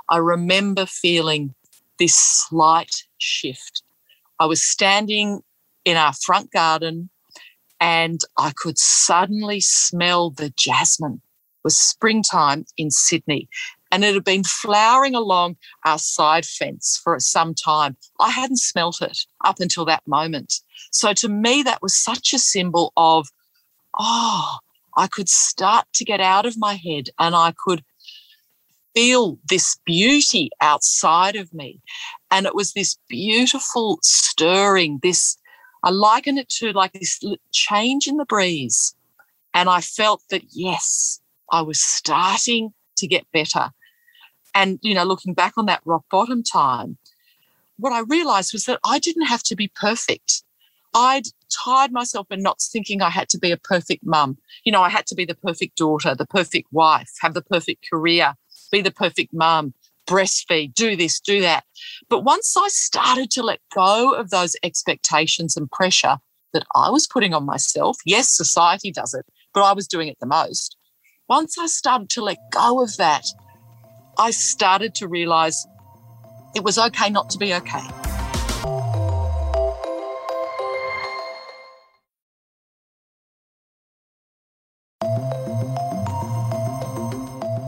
I 0.09 0.19
remember 0.19 0.87
feeling 0.87 1.55
this 1.99 2.15
slight 2.15 3.05
shift. 3.19 3.83
I 4.39 4.47
was 4.47 4.63
standing 4.63 5.41
in 5.85 5.97
our 5.97 6.13
front 6.13 6.53
garden 6.53 7.11
and 7.81 8.21
I 8.39 8.53
could 8.55 8.79
suddenly 8.79 9.61
smell 9.61 10.31
the 10.31 10.53
jasmine. 10.57 11.21
It 11.25 11.65
was 11.65 11.77
springtime 11.77 12.65
in 12.77 12.91
Sydney 12.91 13.49
and 13.91 14.05
it 14.05 14.15
had 14.15 14.25
been 14.25 14.45
flowering 14.45 15.15
along 15.15 15.57
our 15.85 15.99
side 15.99 16.45
fence 16.45 17.01
for 17.03 17.19
some 17.21 17.55
time. 17.55 17.97
I 18.21 18.31
hadn't 18.31 18.59
smelt 18.59 19.01
it 19.01 19.19
up 19.45 19.61
until 19.61 19.85
that 19.87 20.07
moment. 20.07 20.61
So 20.91 21.13
to 21.15 21.29
me, 21.29 21.63
that 21.63 21.83
was 21.83 21.97
such 21.97 22.33
a 22.33 22.39
symbol 22.39 22.93
of, 22.97 23.29
oh, 23.99 24.59
I 24.97 25.07
could 25.07 25.29
start 25.29 25.87
to 25.95 26.05
get 26.05 26.21
out 26.21 26.47
of 26.47 26.59
my 26.59 26.75
head 26.75 27.11
and 27.19 27.35
I 27.35 27.53
could 27.65 27.83
feel 28.95 29.39
this 29.49 29.77
beauty 29.85 30.49
outside 30.61 31.37
of 31.37 31.53
me. 31.53 31.81
And 32.31 32.47
it 32.47 32.55
was 32.55 32.73
this 32.73 32.97
beautiful 33.09 33.99
stirring, 34.03 35.01
this, 35.03 35.37
I 35.85 35.91
liken 35.91 36.39
it 36.39 36.49
to 36.59 36.73
like 36.73 36.95
this 36.95 37.21
change 37.53 38.07
in 38.07 38.17
the 38.17 38.25
breeze. 38.25 38.95
And 39.53 39.69
I 39.69 39.83
felt 39.83 40.23
that, 40.31 40.43
yes, 40.51 41.21
I 41.53 41.63
was 41.63 41.81
starting 41.81 42.73
to 42.97 43.07
get 43.07 43.31
better. 43.33 43.71
And, 44.55 44.79
you 44.83 44.95
know, 44.95 45.05
looking 45.05 45.35
back 45.35 45.53
on 45.59 45.67
that 45.67 45.83
rock 45.85 46.05
bottom 46.11 46.43
time, 46.43 46.97
what 47.79 47.93
I 47.93 48.01
realized 48.01 48.55
was 48.55 48.65
that 48.65 48.81
I 48.85 48.99
didn't 48.99 49.27
have 49.27 49.43
to 49.45 49.57
be 49.57 49.69
perfect. 49.69 50.43
I'd 50.97 51.27
tired 51.51 51.93
myself 51.93 52.27
in 52.31 52.43
not 52.43 52.59
thinking 52.59 53.03
I 53.03 53.11
had 53.11 53.29
to 53.29 53.39
be 53.39 53.53
a 53.53 53.59
perfect 53.59 54.05
mum. 54.05 54.39
You 54.65 54.73
know, 54.73 54.81
I 54.81 54.89
had 54.89 55.07
to 55.09 55.15
be 55.15 55.27
the 55.27 55.35
perfect 55.35 55.77
daughter, 55.77 56.15
the 56.15 56.27
perfect 56.27 56.73
wife, 56.73 57.11
have 57.21 57.35
the 57.35 57.43
perfect 57.43 57.85
career, 57.89 58.35
be 58.73 58.81
the 58.81 58.91
perfect 58.91 59.35
mum, 59.35 59.75
breastfeed, 60.09 60.73
do 60.73 60.97
this, 60.97 61.21
do 61.21 61.43
that. 61.43 61.65
But 62.09 62.25
once 62.25 62.57
I 62.57 62.69
started 62.69 63.31
to 63.33 63.43
let 63.43 63.61
go 63.75 64.15
of 64.15 64.31
those 64.31 64.57
expectations 64.63 65.55
and 65.55 65.71
pressure 65.71 66.17
that 66.55 66.65
I 66.75 66.89
was 66.89 67.07
putting 67.07 67.35
on 67.35 67.45
myself, 67.45 67.99
yes, 68.07 68.31
society 68.31 68.91
does 68.91 69.13
it, 69.13 69.27
but 69.53 69.63
I 69.65 69.75
was 69.75 69.87
doing 69.87 70.09
it 70.09 70.17
the 70.19 70.27
most. 70.27 70.79
Once 71.29 71.59
I 71.59 71.67
started 71.67 72.09
to 72.11 72.23
let 72.23 72.39
go 72.53 72.83
of 72.83 72.97
that, 72.97 73.27
I 74.19 74.31
started 74.31 74.95
to 74.95 75.09
realize 75.09 75.67
it 76.55 76.65
was 76.65 76.79
okay 76.79 77.11
not 77.11 77.29
to 77.31 77.39
be 77.39 77.53
okay. 77.53 78.16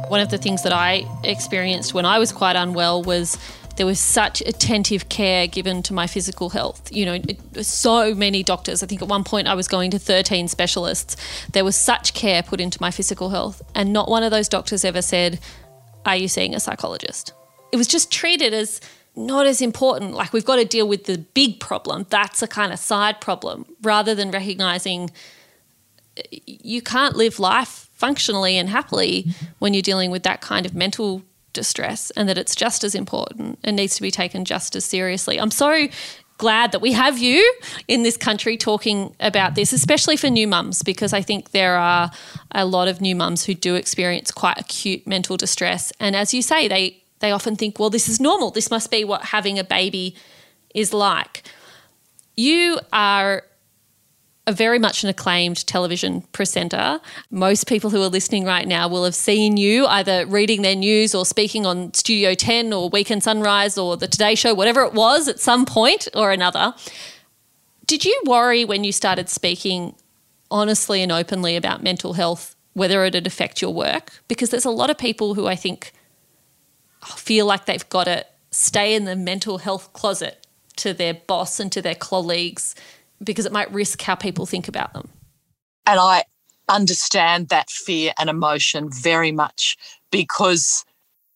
One 0.09 0.21
of 0.21 0.31
the 0.31 0.39
things 0.39 0.63
that 0.63 0.73
I 0.73 1.05
experienced 1.23 1.95
when 1.95 2.07
I 2.07 2.19
was 2.19 2.33
quite 2.33 2.57
unwell 2.57 3.03
was 3.03 3.39
there 3.77 3.87
was 3.87 4.01
such 4.01 4.41
attentive 4.41 5.09
care 5.09 5.47
given 5.47 5.83
to 5.85 5.95
my 5.95 6.07
physical 6.07 6.51
health. 6.51 6.91
You 6.93 7.07
know, 7.07 7.15
it, 7.15 7.65
so 7.65 8.15
many 8.15 8.43
doctors. 8.43 8.83
I 8.83 8.87
think 8.87 9.03
at 9.03 9.09
one 9.09 9.23
point 9.23 9.47
I 9.47 9.55
was 9.55 9.69
going 9.69 9.93
to 9.93 9.99
13 9.99 10.49
specialists. 10.49 11.17
There 11.53 11.65
was 11.65 11.77
such 11.77 12.13
care 12.13 12.43
put 12.43 12.61
into 12.61 12.79
my 12.81 12.91
physical 12.91 13.31
health, 13.31 13.63
and 13.75 13.93
not 13.93 14.11
one 14.11 14.23
of 14.23 14.31
those 14.31 14.49
doctors 14.49 14.85
ever 14.85 15.01
said, 15.01 15.39
Are 16.05 16.17
you 16.17 16.27
seeing 16.27 16.55
a 16.55 16.61
psychologist? 16.61 17.33
It 17.71 17.77
was 17.77 17.87
just 17.87 18.11
treated 18.11 18.53
as 18.53 18.81
not 19.15 19.47
as 19.47 19.61
important. 19.61 20.15
Like 20.15 20.33
we've 20.33 20.45
got 20.45 20.57
to 20.57 20.65
deal 20.65 20.89
with 20.89 21.05
the 21.05 21.19
big 21.19 21.61
problem. 21.61 22.07
That's 22.09 22.43
a 22.43 22.49
kind 22.49 22.73
of 22.73 22.79
side 22.79 23.21
problem 23.21 23.67
rather 23.83 24.15
than 24.15 24.31
recognizing 24.31 25.11
you 26.31 26.83
can't 26.83 27.17
live 27.17 27.39
life 27.39 27.88
functionally 27.99 28.57
and 28.57 28.69
happily 28.69 29.27
when 29.59 29.75
you're 29.75 29.83
dealing 29.83 30.11
with 30.11 30.23
that 30.23 30.41
kind 30.41 30.65
of 30.65 30.75
mental 30.75 31.23
distress 31.53 32.11
and 32.13 32.29
that 32.29 32.39
it's 32.39 32.55
just 32.55 32.85
as 32.85 32.95
important 32.95 33.59
and 33.65 33.77
needs 33.77 33.97
to 33.97 34.03
be 34.03 34.11
taken 34.11 34.45
just 34.45 34.77
as 34.77 34.85
seriously. 34.85 35.39
I'm 35.39 35.51
so 35.51 35.89
glad 36.39 36.71
that 36.71 36.81
we 36.81 36.93
have 36.93 37.19
you 37.19 37.53
in 37.89 38.05
this 38.05 38.17
country 38.17 38.57
talking 38.57 39.13
about 39.19 39.57
this, 39.57 39.73
especially 39.73 40.17
for 40.17 40.31
new 40.31 40.47
mums, 40.47 40.85
because 40.85 41.13
I 41.13 41.21
think 41.21 41.51
there 41.51 41.77
are 41.77 42.13
a 42.53 42.65
lot 42.65 42.87
of 42.87 43.01
new 43.01 43.17
mums 43.17 43.45
who 43.45 43.55
do 43.55 43.75
experience 43.75 44.31
quite 44.31 44.59
acute 44.59 45.05
mental 45.05 45.37
distress. 45.37 45.93
And 45.99 46.15
as 46.15 46.33
you 46.33 46.41
say, 46.41 46.69
they, 46.69 47.03
they 47.19 47.33
often 47.33 47.57
think, 47.57 47.81
well, 47.81 47.91
this 47.91 48.09
is 48.09 48.21
normal. 48.21 48.53
This 48.53 48.71
must 48.71 48.93
be 48.93 49.05
what 49.05 49.23
having 49.25 49.59
a 49.59 49.65
baby 49.65 50.15
is 50.73 50.95
like. 50.95 51.43
You 52.37 52.79
are 52.93 53.43
a 54.49 54.53
very 54.53 54.79
much 54.79 55.05
an 55.05 55.11
acclaimed 55.11 55.67
television 55.67 56.23
presenter. 56.33 57.01
Most 57.31 57.67
people 57.67 57.91
who 57.91 58.01
are 58.03 58.09
listening 58.09 58.47
right 58.47 58.67
now 58.67 58.89
will 58.89 59.05
have 59.05 59.15
seen 59.15 59.59
you 59.59 59.87
either 59.87 60.25
reading 60.25 60.63
their 60.63 60.75
news 60.75 61.15
or 61.15 61.27
speaking 61.27 61.67
on 61.67 61.93
Studio 61.93 62.33
10 62.35 62.73
or 62.73 62.89
Weekend 62.89 63.23
Sunrise 63.23 63.77
or 63.77 63.99
The 63.99 64.09
Today 64.09 64.35
Show, 64.35 64.55
whatever 64.55 64.83
it 64.85 64.95
was 64.95 65.29
at 65.29 65.39
some 65.39 65.67
point 65.67 66.09
or 66.15 66.33
another. 66.33 66.73
Did 67.85 68.07
you 68.07 68.23
worry 68.25 68.65
when 68.65 68.85
you 68.85 68.91
started 68.91 69.29
speaking 69.29 69.95
honestly 70.51 71.03
and 71.03 71.13
openly 71.13 71.55
about 71.55 71.83
mental 71.83 72.15
health, 72.15 72.57
whether 72.73 73.05
it'd 73.05 73.27
affect 73.27 73.61
your 73.61 73.75
work? 73.75 74.23
Because 74.29 74.49
there's 74.49 74.65
a 74.65 74.71
lot 74.71 74.89
of 74.89 74.97
people 74.97 75.35
who 75.35 75.47
I 75.47 75.57
think 75.57 75.93
feel 77.05 77.45
like 77.45 77.67
they've 77.67 77.89
got 77.91 78.05
to 78.05 78.25
stay 78.51 78.95
in 78.95 79.05
the 79.05 79.15
mental 79.15 79.59
health 79.59 79.93
closet 79.93 80.47
to 80.77 80.95
their 80.95 81.13
boss 81.13 81.61
and 81.61 81.71
to 81.73 81.83
their 81.83 81.95
colleagues 81.95 82.75
because 83.23 83.47
it 83.47 83.53
might 83.53 83.73
risk 83.73 84.01
how 84.03 84.15
people 84.15 84.47
think 84.47 84.69
about 84.69 84.93
them. 84.93 85.09
And 85.87 85.99
I 85.99 86.25
understand 86.69 87.49
that 87.49 87.71
fear 87.71 88.13
and 88.19 88.29
emotion 88.29 88.91
very 88.91 89.33
much 89.33 89.77
because 90.11 90.85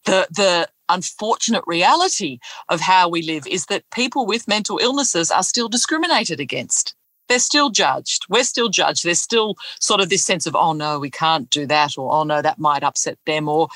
the 0.04 0.26
the 0.30 0.68
unfortunate 0.88 1.64
reality 1.66 2.38
of 2.68 2.80
how 2.80 3.08
we 3.08 3.22
live 3.22 3.46
is 3.46 3.66
that 3.66 3.88
people 3.94 4.26
with 4.26 4.46
mental 4.46 4.78
illnesses 4.78 5.30
are 5.30 5.42
still 5.42 5.68
discriminated 5.68 6.38
against. 6.38 6.94
They're 7.28 7.38
still 7.38 7.70
judged. 7.70 8.26
We're 8.28 8.44
still 8.44 8.68
judged. 8.68 9.04
There's 9.04 9.20
still 9.20 9.54
sort 9.80 10.02
of 10.02 10.10
this 10.10 10.24
sense 10.24 10.44
of, 10.46 10.54
oh 10.54 10.74
no, 10.74 10.98
we 10.98 11.10
can't 11.10 11.48
do 11.48 11.66
that, 11.66 11.96
or 11.96 12.12
oh 12.12 12.24
no, 12.24 12.42
that 12.42 12.58
might 12.58 12.82
upset 12.82 13.18
them, 13.24 13.48
or 13.48 13.68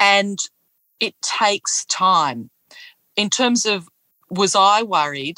and 0.00 0.38
it 1.00 1.14
takes 1.20 1.84
time. 1.86 2.50
In 3.16 3.28
terms 3.28 3.66
of 3.66 3.88
was 4.30 4.54
I 4.56 4.82
worried? 4.82 5.36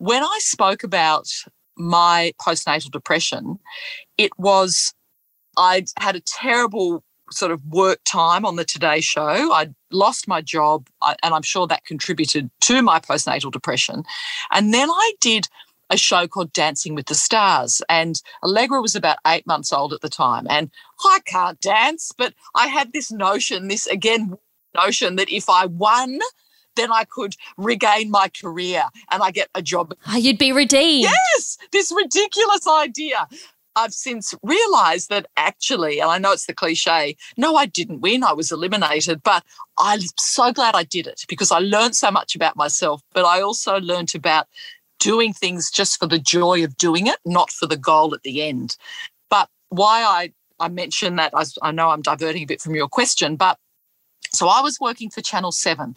When 0.00 0.24
I 0.24 0.38
spoke 0.40 0.82
about 0.82 1.28
my 1.76 2.32
postnatal 2.40 2.90
depression, 2.90 3.58
it 4.16 4.30
was 4.38 4.94
I'd 5.58 5.88
had 5.98 6.16
a 6.16 6.20
terrible 6.20 7.04
sort 7.30 7.52
of 7.52 7.62
work 7.66 8.00
time 8.06 8.46
on 8.46 8.56
the 8.56 8.64
Today 8.64 9.02
Show. 9.02 9.52
I'd 9.52 9.74
lost 9.92 10.26
my 10.26 10.40
job, 10.40 10.88
and 11.02 11.34
I'm 11.34 11.42
sure 11.42 11.66
that 11.66 11.84
contributed 11.84 12.50
to 12.62 12.80
my 12.80 12.98
postnatal 12.98 13.52
depression. 13.52 14.04
And 14.50 14.72
then 14.72 14.88
I 14.90 15.12
did 15.20 15.48
a 15.90 15.98
show 15.98 16.26
called 16.26 16.54
Dancing 16.54 16.94
with 16.94 17.06
the 17.06 17.14
Stars, 17.14 17.82
and 17.90 18.22
Allegra 18.42 18.80
was 18.80 18.96
about 18.96 19.18
eight 19.26 19.46
months 19.46 19.70
old 19.70 19.92
at 19.92 20.00
the 20.00 20.08
time. 20.08 20.46
And 20.48 20.70
I 21.04 21.20
can't 21.26 21.60
dance, 21.60 22.10
but 22.16 22.32
I 22.54 22.68
had 22.68 22.94
this 22.94 23.12
notion, 23.12 23.68
this 23.68 23.86
again 23.86 24.38
notion 24.74 25.16
that 25.16 25.28
if 25.28 25.50
I 25.50 25.66
won 25.66 26.20
then 26.76 26.92
I 26.92 27.04
could 27.04 27.34
regain 27.56 28.10
my 28.10 28.28
career 28.28 28.84
and 29.10 29.22
I 29.22 29.30
get 29.30 29.48
a 29.54 29.62
job. 29.62 29.94
Oh, 30.08 30.16
you'd 30.16 30.38
be 30.38 30.52
redeemed. 30.52 31.10
Yes, 31.34 31.58
this 31.72 31.92
ridiculous 31.92 32.66
idea. 32.66 33.28
I've 33.76 33.94
since 33.94 34.34
realized 34.42 35.10
that 35.10 35.26
actually, 35.36 36.00
and 36.00 36.10
I 36.10 36.18
know 36.18 36.32
it's 36.32 36.46
the 36.46 36.54
cliche, 36.54 37.16
no, 37.36 37.54
I 37.54 37.66
didn't 37.66 38.00
win. 38.00 38.24
I 38.24 38.32
was 38.32 38.50
eliminated, 38.50 39.22
but 39.22 39.44
I'm 39.78 40.00
so 40.18 40.52
glad 40.52 40.74
I 40.74 40.82
did 40.82 41.06
it 41.06 41.24
because 41.28 41.52
I 41.52 41.60
learned 41.60 41.94
so 41.94 42.10
much 42.10 42.34
about 42.34 42.56
myself, 42.56 43.00
but 43.12 43.24
I 43.24 43.40
also 43.40 43.78
learned 43.78 44.14
about 44.14 44.48
doing 44.98 45.32
things 45.32 45.70
just 45.70 45.98
for 45.98 46.06
the 46.06 46.18
joy 46.18 46.64
of 46.64 46.76
doing 46.76 47.06
it, 47.06 47.18
not 47.24 47.50
for 47.50 47.66
the 47.66 47.76
goal 47.76 48.12
at 48.14 48.22
the 48.22 48.42
end. 48.42 48.76
But 49.30 49.48
why 49.68 50.02
I, 50.02 50.32
I 50.58 50.68
mention 50.68 51.16
that, 51.16 51.32
I, 51.34 51.44
I 51.62 51.70
know 51.70 51.90
I'm 51.90 52.02
diverting 52.02 52.42
a 52.42 52.46
bit 52.46 52.60
from 52.60 52.74
your 52.74 52.88
question, 52.88 53.36
but 53.36 53.56
so 54.32 54.48
I 54.48 54.60
was 54.60 54.78
working 54.80 55.10
for 55.10 55.20
Channel 55.20 55.52
7 55.52 55.94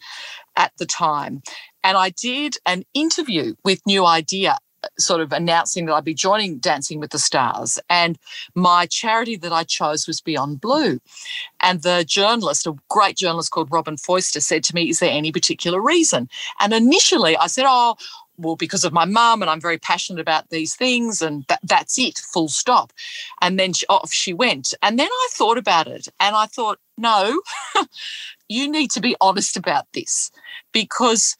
at 0.56 0.72
the 0.78 0.86
time, 0.86 1.41
and 1.84 1.98
I 1.98 2.10
did 2.10 2.58
an 2.65 2.84
interview 2.93 3.56
with 3.63 3.86
New 3.86 4.06
Idea 4.06 4.58
uh, 4.84 4.88
sort 5.00 5.22
of 5.22 5.32
announcing 5.32 5.86
that 5.86 5.93
I'd 5.93 6.04
be 6.04 6.13
joining 6.13 6.60
Dancing 6.60 7.00
with 7.00 7.12
the 7.12 7.19
Stars. 7.19 7.80
And 7.89 8.17
my 8.54 8.86
charity 8.86 9.38
that 9.38 9.54
I 9.54 9.63
chose 9.63 10.08
was 10.08 10.19
Beyond 10.19 10.60
Blue. 10.60 11.00
And 11.62 11.82
the 11.84 12.04
journalist, 12.06 12.67
a 12.67 12.76
great 12.89 13.15
journalist 13.15 13.52
called 13.52 13.72
Robyn 13.72 13.98
Foyster, 13.98 14.41
said 14.41 14.63
to 14.65 14.76
me, 14.76 14.89
Is 14.89 15.00
there 15.00 15.12
any 15.12 15.32
particular 15.32 15.82
reason? 15.82 16.28
And 16.60 16.74
initially 16.74 17.38
I 17.38 17.48
said, 17.48 17.65
Oh, 17.67 17.96
well, 18.38 18.56
because 18.56 18.84
of 18.84 18.93
my 18.93 19.06
mum, 19.06 19.41
and 19.41 19.50
I'm 19.50 19.62
very 19.62 19.78
passionate 19.78 20.19
about 20.19 20.50
these 20.50 20.76
things, 20.76 21.22
and 21.22 21.46
that, 21.50 21.60
that's 21.63 21.98
it, 22.00 22.17
full 22.17 22.48
stop. 22.48 22.91
And 23.41 23.60
then 23.60 23.74
she, 23.74 23.86
off 23.88 24.12
she 24.12 24.34
went. 24.34 24.74
And 24.82 24.98
then 24.98 25.10
I 25.10 25.28
thought 25.32 25.58
about 25.58 25.88
it, 25.88 26.08
and 26.19 26.36
I 26.36 26.48
thought, 26.48 26.80
no, 26.98 27.41
you 28.50 28.69
need 28.69 28.91
to 28.91 29.02
be 29.02 29.15
honest 29.22 29.58
about 29.58 29.86
this, 29.93 30.32
because 30.72 31.36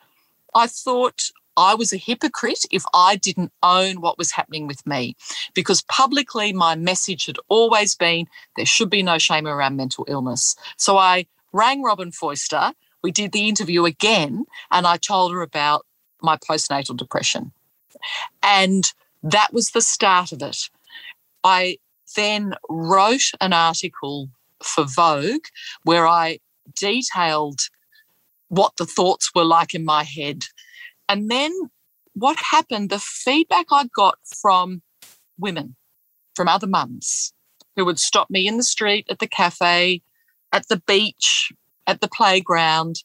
I 0.54 0.68
thought 0.68 1.30
I 1.58 1.76
was 1.76 1.94
a 1.94 1.98
hypocrite 1.98 2.66
if 2.72 2.84
I 2.94 3.16
didn't 3.16 3.52
own 3.62 4.02
what 4.02 4.18
was 4.18 4.32
happening 4.32 4.68
with 4.68 4.86
me, 4.86 5.16
because 5.54 5.84
publicly 5.84 6.54
my 6.54 6.76
message 6.76 7.26
had 7.26 7.38
always 7.48 7.96
been 7.96 8.28
there 8.56 8.66
should 8.66 8.90
be 8.90 9.04
no 9.04 9.18
shame 9.18 9.48
around 9.48 9.78
mental 9.78 10.06
illness. 10.08 10.56
So 10.78 10.98
I 10.98 11.26
rang 11.52 11.84
Robyn 11.84 12.12
Foyster. 12.12 12.74
We 13.04 13.12
did 13.12 13.32
the 13.34 13.50
interview 13.50 13.86
again, 13.86 14.46
and 14.72 14.88
I 14.88 14.98
told 14.98 15.32
her 15.34 15.42
about 15.42 15.86
my 16.24 16.38
postnatal 16.38 16.98
depression. 16.98 17.52
And 18.42 18.92
that 19.22 19.54
was 19.54 19.72
the 19.72 19.82
start 19.82 20.32
of 20.32 20.42
it. 20.42 20.70
I 21.44 21.78
then 22.16 22.56
wrote 22.70 23.32
an 23.42 23.54
article 23.54 24.30
for 24.64 24.86
Vogue 24.86 25.46
where 25.84 26.08
I 26.08 26.40
detailed 26.76 27.60
what 28.48 28.74
the 28.78 28.86
thoughts 28.86 29.32
were 29.36 29.44
like 29.44 29.74
in 29.74 29.84
my 29.84 30.04
head. 30.04 30.44
And 31.10 31.30
then 31.30 31.52
what 32.14 32.38
happened, 32.52 32.90
the 32.90 33.00
feedback 33.00 33.66
I 33.72 33.86
got 33.86 34.20
from 34.26 34.82
women, 35.38 35.76
from 36.36 36.48
other 36.48 36.68
mums 36.68 37.34
who 37.76 37.86
would 37.86 38.00
stop 38.00 38.30
me 38.30 38.48
in 38.48 38.58
the 38.58 38.64
street, 38.64 39.06
at 39.10 39.20
the 39.20 39.28
cafe, 39.28 40.02
at 40.52 40.68
the 40.68 40.82
beach, 40.86 41.52
at 41.88 42.02
the 42.02 42.08
playground, 42.08 43.04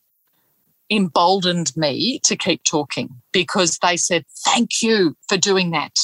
emboldened 0.91 1.77
me 1.77 2.21
to 2.25 2.37
keep 2.37 2.65
talking 2.65 3.11
because 3.33 3.79
they 3.79 3.97
said, 3.97 4.25
Thank 4.45 4.83
you 4.83 5.17
for 5.29 5.37
doing 5.37 5.71
that. 5.73 5.99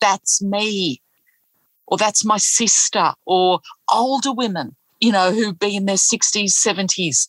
That's 0.00 0.42
me. 0.42 1.02
Or 1.86 1.96
that's 1.96 2.24
my 2.24 2.36
sister, 2.36 3.14
or 3.24 3.60
older 3.90 4.32
women, 4.32 4.76
you 5.00 5.10
know, 5.10 5.32
who 5.32 5.54
be 5.54 5.74
in 5.74 5.86
their 5.86 5.96
60s, 5.96 6.50
70s. 6.50 7.26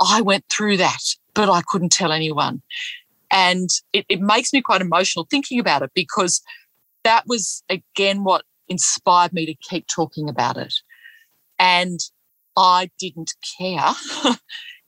I 0.00 0.20
went 0.20 0.44
through 0.50 0.78
that, 0.78 1.14
but 1.32 1.48
I 1.48 1.62
couldn't 1.62 1.92
tell 1.92 2.10
anyone. 2.10 2.60
And 3.30 3.68
it, 3.92 4.06
it 4.08 4.20
makes 4.20 4.52
me 4.52 4.62
quite 4.62 4.80
emotional 4.80 5.28
thinking 5.30 5.60
about 5.60 5.82
it 5.82 5.92
because 5.94 6.42
that 7.04 7.22
was, 7.28 7.62
again, 7.68 8.24
what 8.24 8.42
inspired 8.68 9.32
me 9.32 9.46
to 9.46 9.54
keep 9.54 9.86
talking 9.86 10.28
about 10.28 10.56
it. 10.56 10.74
And 11.60 12.00
I 12.56 12.90
didn't 12.98 13.34
care 13.58 13.92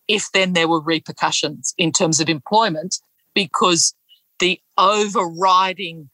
if 0.08 0.30
then 0.32 0.52
there 0.52 0.68
were 0.68 0.80
repercussions 0.80 1.74
in 1.78 1.92
terms 1.92 2.20
of 2.20 2.28
employment, 2.28 2.98
because 3.34 3.94
the 4.38 4.60
overriding 4.76 6.10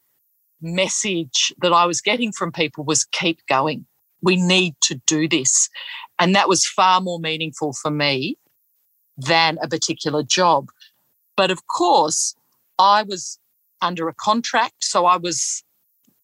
message 0.60 1.52
that 1.62 1.72
I 1.72 1.86
was 1.86 2.00
getting 2.00 2.32
from 2.32 2.52
people 2.52 2.84
was 2.84 3.04
keep 3.04 3.40
going. 3.48 3.86
We 4.22 4.36
need 4.36 4.74
to 4.82 5.00
do 5.06 5.28
this. 5.28 5.68
And 6.18 6.34
that 6.34 6.48
was 6.48 6.66
far 6.66 7.00
more 7.00 7.20
meaningful 7.20 7.72
for 7.72 7.90
me 7.90 8.36
than 9.16 9.58
a 9.62 9.68
particular 9.68 10.22
job. 10.22 10.70
But 11.36 11.50
of 11.50 11.66
course, 11.68 12.34
I 12.78 13.02
was 13.02 13.38
under 13.80 14.08
a 14.08 14.14
contract. 14.14 14.84
So 14.84 15.06
I 15.06 15.16
was 15.16 15.62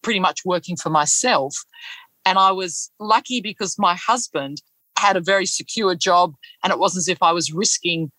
pretty 0.01 0.19
much 0.19 0.41
working 0.45 0.75
for 0.75 0.89
myself. 0.89 1.55
And 2.25 2.37
I 2.37 2.51
was 2.51 2.91
lucky 2.99 3.39
because 3.39 3.79
my 3.79 3.95
husband 3.95 4.61
had 4.97 5.17
a 5.17 5.21
very 5.21 5.45
secure 5.45 5.95
job 5.95 6.35
and 6.63 6.71
it 6.71 6.79
wasn't 6.79 7.01
as 7.01 7.07
if 7.07 7.21
I 7.21 7.31
was 7.31 7.53
risking 7.53 8.11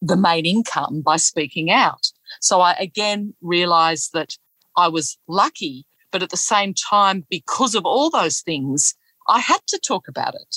the 0.00 0.16
main 0.16 0.46
income 0.46 1.02
by 1.02 1.16
speaking 1.16 1.70
out. 1.70 2.10
So 2.40 2.60
I 2.60 2.72
again 2.74 3.34
realized 3.40 4.12
that 4.12 4.36
I 4.76 4.88
was 4.88 5.18
lucky, 5.26 5.86
but 6.12 6.22
at 6.22 6.30
the 6.30 6.36
same 6.36 6.74
time, 6.74 7.24
because 7.28 7.74
of 7.74 7.84
all 7.84 8.10
those 8.10 8.40
things, 8.40 8.94
I 9.28 9.40
had 9.40 9.60
to 9.68 9.78
talk 9.78 10.06
about 10.08 10.34
it. 10.34 10.56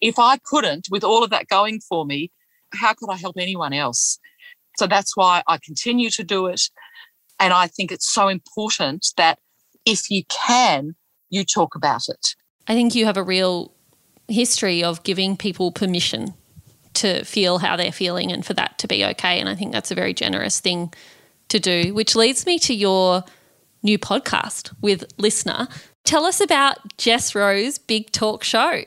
If 0.00 0.18
I 0.18 0.38
couldn't, 0.38 0.88
with 0.90 1.04
all 1.04 1.22
of 1.22 1.30
that 1.30 1.48
going 1.48 1.80
for 1.80 2.06
me, 2.06 2.30
how 2.72 2.94
could 2.94 3.10
I 3.10 3.16
help 3.16 3.36
anyone 3.38 3.72
else? 3.72 4.18
So 4.78 4.86
that's 4.86 5.16
why 5.16 5.42
I 5.46 5.58
continue 5.58 6.08
to 6.10 6.24
do 6.24 6.46
it. 6.46 6.62
And 7.40 7.52
I 7.52 7.66
think 7.66 7.92
it's 7.92 8.08
so 8.08 8.28
important 8.28 9.12
that 9.16 9.38
if 9.84 10.10
you 10.10 10.22
can, 10.28 10.94
you 11.30 11.44
talk 11.44 11.74
about 11.74 12.02
it. 12.08 12.34
I 12.66 12.74
think 12.74 12.94
you 12.94 13.04
have 13.06 13.16
a 13.16 13.22
real 13.22 13.72
history 14.28 14.84
of 14.84 15.02
giving 15.02 15.36
people 15.36 15.72
permission 15.72 16.34
to 16.94 17.24
feel 17.24 17.58
how 17.58 17.76
they're 17.76 17.92
feeling 17.92 18.32
and 18.32 18.44
for 18.44 18.54
that 18.54 18.78
to 18.78 18.88
be 18.88 19.04
okay. 19.04 19.38
And 19.38 19.48
I 19.48 19.54
think 19.54 19.72
that's 19.72 19.90
a 19.90 19.94
very 19.94 20.14
generous 20.14 20.60
thing 20.60 20.92
to 21.48 21.58
do, 21.58 21.94
which 21.94 22.14
leads 22.14 22.44
me 22.46 22.58
to 22.60 22.74
your 22.74 23.24
new 23.82 23.98
podcast 23.98 24.74
with 24.80 25.04
LiSTNR. 25.16 25.70
Tell 26.04 26.24
us 26.24 26.40
about 26.40 26.96
Jess 26.98 27.34
Rowe's 27.34 27.78
Big 27.78 28.10
Talk 28.12 28.42
Show. 28.42 28.82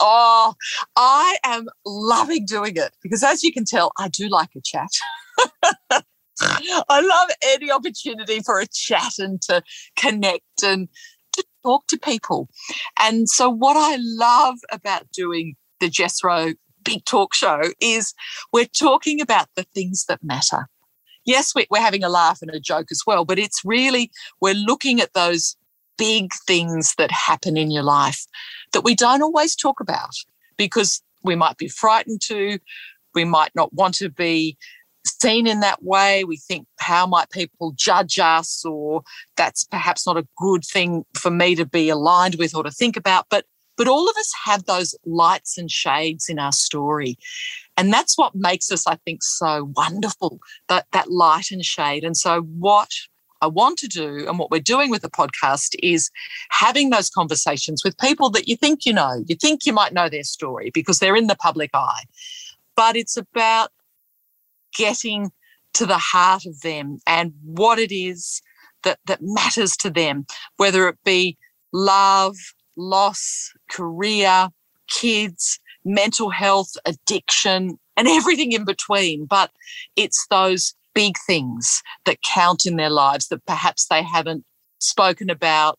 Oh, 0.00 0.54
I 0.96 1.36
am 1.44 1.68
loving 1.86 2.44
doing 2.44 2.76
it 2.76 2.92
because, 3.02 3.22
as 3.22 3.42
you 3.42 3.52
can 3.52 3.64
tell, 3.64 3.92
I 3.98 4.08
do 4.08 4.28
like 4.28 4.50
a 4.56 4.60
chat. 4.60 4.90
I 6.40 7.00
love 7.00 7.30
any 7.44 7.70
opportunity 7.70 8.40
for 8.40 8.58
a 8.58 8.66
chat 8.66 9.18
and 9.18 9.40
to 9.42 9.62
connect 9.96 10.64
and 10.64 10.88
talk 11.62 11.86
to 11.88 11.98
people. 11.98 12.48
And 12.98 13.28
so, 13.28 13.48
what 13.48 13.76
I 13.76 13.96
love 14.00 14.58
about 14.70 15.10
doing 15.12 15.56
the 15.80 15.88
Jess 15.88 16.22
Rowe 16.22 16.54
Big 16.84 17.04
Talk 17.04 17.34
Show 17.34 17.62
is 17.80 18.14
we're 18.52 18.66
talking 18.66 19.20
about 19.20 19.48
the 19.56 19.64
things 19.74 20.04
that 20.06 20.22
matter. 20.22 20.68
Yes, 21.24 21.52
we're 21.54 21.80
having 21.80 22.02
a 22.02 22.08
laugh 22.08 22.42
and 22.42 22.50
a 22.50 22.58
joke 22.58 22.88
as 22.90 23.02
well, 23.06 23.24
but 23.24 23.38
it's 23.38 23.62
really, 23.64 24.10
we're 24.40 24.54
looking 24.54 25.00
at 25.00 25.12
those 25.12 25.56
big 25.96 26.32
things 26.46 26.94
that 26.98 27.12
happen 27.12 27.56
in 27.56 27.70
your 27.70 27.84
life 27.84 28.26
that 28.72 28.82
we 28.82 28.94
don't 28.94 29.22
always 29.22 29.54
talk 29.54 29.78
about 29.78 30.10
because 30.56 31.00
we 31.22 31.36
might 31.36 31.58
be 31.58 31.68
frightened 31.68 32.20
to, 32.22 32.58
we 33.14 33.24
might 33.24 33.54
not 33.54 33.72
want 33.72 33.94
to 33.94 34.08
be 34.08 34.56
seen 35.04 35.46
in 35.46 35.60
that 35.60 35.82
way. 35.82 36.24
We 36.24 36.36
think, 36.36 36.66
how 36.78 37.06
might 37.06 37.30
people 37.30 37.72
judge 37.76 38.18
us? 38.18 38.64
Or 38.64 39.02
that's 39.36 39.64
perhaps 39.64 40.06
not 40.06 40.16
a 40.16 40.26
good 40.36 40.64
thing 40.64 41.04
for 41.14 41.30
me 41.30 41.54
to 41.54 41.66
be 41.66 41.88
aligned 41.88 42.36
with 42.36 42.54
or 42.54 42.62
to 42.62 42.70
think 42.70 42.96
about. 42.96 43.26
But 43.30 43.44
but 43.76 43.88
all 43.88 44.08
of 44.08 44.16
us 44.16 44.32
have 44.44 44.66
those 44.66 44.94
lights 45.06 45.56
and 45.56 45.70
shades 45.70 46.28
in 46.28 46.38
our 46.38 46.52
story. 46.52 47.16
And 47.76 47.92
that's 47.92 48.18
what 48.18 48.34
makes 48.34 48.70
us, 48.70 48.86
I 48.86 48.96
think, 48.96 49.22
so 49.22 49.72
wonderful, 49.74 50.40
that, 50.68 50.86
that 50.92 51.10
light 51.10 51.50
and 51.50 51.64
shade. 51.64 52.04
And 52.04 52.16
so 52.16 52.42
what 52.42 52.90
I 53.40 53.46
want 53.46 53.78
to 53.78 53.88
do 53.88 54.28
and 54.28 54.38
what 54.38 54.50
we're 54.50 54.60
doing 54.60 54.90
with 54.90 55.02
the 55.02 55.10
podcast 55.10 55.74
is 55.82 56.10
having 56.50 56.90
those 56.90 57.10
conversations 57.10 57.82
with 57.82 57.98
people 57.98 58.30
that 58.30 58.46
you 58.46 58.56
think 58.56 58.84
you 58.84 58.92
know, 58.92 59.24
you 59.26 59.34
think 59.34 59.66
you 59.66 59.72
might 59.72 59.92
know 59.92 60.08
their 60.08 60.22
story 60.22 60.70
because 60.72 60.98
they're 60.98 61.16
in 61.16 61.26
the 61.26 61.34
public 61.34 61.70
eye. 61.74 62.04
But 62.76 62.94
it's 62.94 63.16
about 63.16 63.70
getting 64.74 65.30
to 65.74 65.86
the 65.86 65.98
heart 65.98 66.44
of 66.46 66.60
them 66.60 66.98
and 67.06 67.32
what 67.44 67.78
it 67.78 67.92
is 67.92 68.42
that, 68.84 68.98
that 69.06 69.20
matters 69.22 69.76
to 69.78 69.90
them, 69.90 70.26
whether 70.56 70.88
it 70.88 70.98
be 71.04 71.36
love, 71.72 72.36
loss, 72.76 73.52
career, 73.70 74.48
kids, 74.88 75.58
mental 75.84 76.30
health, 76.30 76.72
addiction, 76.84 77.78
and 77.96 78.08
everything 78.08 78.52
in 78.52 78.64
between. 78.64 79.24
But 79.24 79.50
it's 79.96 80.26
those 80.30 80.74
big 80.94 81.14
things 81.26 81.82
that 82.04 82.22
count 82.22 82.66
in 82.66 82.76
their 82.76 82.90
lives 82.90 83.28
that 83.28 83.44
perhaps 83.46 83.86
they 83.86 84.02
haven't 84.02 84.44
spoken 84.78 85.30
about 85.30 85.78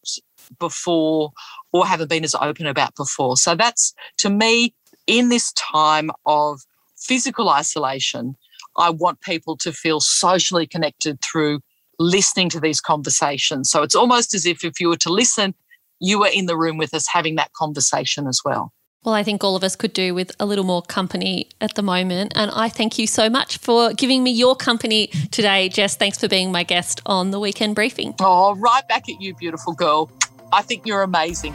before 0.60 1.32
or 1.72 1.86
haven't 1.86 2.10
been 2.10 2.24
as 2.24 2.36
open 2.36 2.66
about 2.66 2.96
before. 2.96 3.38
So 3.38 3.56
that's 3.56 3.94
to 4.18 4.30
me, 4.30 4.74
in 5.06 5.30
this 5.30 5.52
time 5.54 6.12
of 6.26 6.62
physical 6.98 7.50
isolation, 7.50 8.36
I 8.78 8.90
want 8.90 9.22
people 9.22 9.58
to 9.58 9.72
feel 9.72 10.00
socially 10.00 10.68
connected 10.68 11.22
through 11.22 11.62
listening 12.00 12.50
to 12.50 12.60
these 12.60 12.82
conversations. 12.82 13.70
So 13.70 13.84
it's 13.84 13.96
almost 13.96 14.34
as 14.34 14.46
if 14.46 14.64
if 14.64 14.80
you 14.80 14.90
were 14.90 14.98
to 14.98 15.12
listen, 15.12 15.54
you 16.00 16.20
were 16.20 16.30
in 16.34 16.48
the 16.48 16.58
room 16.58 16.78
with 16.78 16.94
us 16.94 17.08
having 17.08 17.36
that 17.36 17.52
conversation 17.54 18.28
as 18.28 18.42
well. 18.44 18.74
Well, 19.04 19.14
I 19.14 19.24
think 19.24 19.44
all 19.44 19.58
of 19.58 19.64
us 19.66 19.76
could 19.76 19.92
do 19.92 20.14
with 20.14 20.32
a 20.40 20.46
little 20.46 20.64
more 20.64 20.82
company 20.82 21.50
at 21.60 21.76
the 21.76 21.82
moment. 21.82 22.32
And 22.36 22.50
I 22.52 22.70
thank 22.70 22.98
you 22.98 23.06
so 23.06 23.30
much 23.30 23.58
for 23.58 23.94
giving 23.94 24.24
me 24.24 24.32
your 24.32 24.56
company 24.56 25.08
today, 25.32 25.68
Jess. 25.68 25.98
Thanks 25.98 26.18
for 26.18 26.30
being 26.30 26.52
my 26.54 26.64
guest 26.64 27.02
on 27.06 27.32
the 27.32 27.40
weekend 27.40 27.76
briefing. 27.76 28.16
Oh, 28.22 28.56
right 28.56 28.88
back 28.88 29.10
at 29.10 29.20
you, 29.20 29.36
beautiful 29.36 29.74
girl. 29.74 30.10
I 30.54 30.62
think 30.62 30.86
you're 30.86 31.02
amazing. 31.02 31.54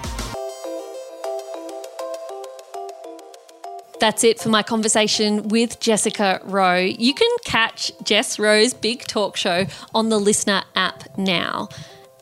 That's 4.00 4.22
it 4.22 4.38
for 4.38 4.48
my 4.48 4.62
conversation 4.62 5.48
with 5.48 5.80
Jessica 5.80 6.40
Rowe. 6.44 6.76
You 6.76 7.12
can 7.12 7.28
catch 7.44 7.90
Jess 8.04 8.38
Rowe's 8.38 8.72
big 8.72 9.00
talk 9.02 9.36
show 9.36 9.66
on 9.92 10.08
the 10.08 10.20
LiSTNR 10.20 10.62
app 10.76 11.18
now. 11.18 11.68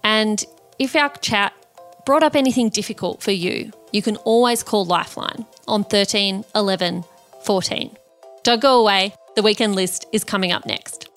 And 0.02 0.42
if 0.78 0.96
our 0.96 1.10
chat 1.18 1.52
brought 2.06 2.22
up 2.22 2.34
anything 2.34 2.70
difficult 2.70 3.22
for 3.22 3.30
you, 3.30 3.72
you 3.92 4.00
can 4.00 4.16
always 4.18 4.62
call 4.62 4.86
Lifeline 4.86 5.44
on 5.68 5.84
13 5.84 6.46
11 6.54 7.04
14. 7.44 7.96
Don't 8.42 8.62
go 8.62 8.80
away, 8.80 9.12
the 9.34 9.42
weekend 9.42 9.74
list 9.74 10.06
is 10.12 10.24
coming 10.24 10.52
up 10.52 10.64
next. 10.64 11.10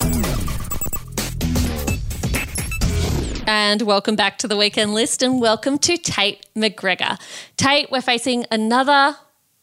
And 3.46 3.80
welcome 3.82 4.14
back 4.14 4.36
to 4.38 4.46
the 4.46 4.58
weekend 4.58 4.92
list 4.92 5.22
and 5.22 5.40
welcome 5.40 5.78
to 5.78 5.96
Tate 5.96 6.44
McGregor. 6.54 7.18
Tate, 7.56 7.90
we're 7.90 8.02
facing 8.02 8.44
another, 8.50 9.16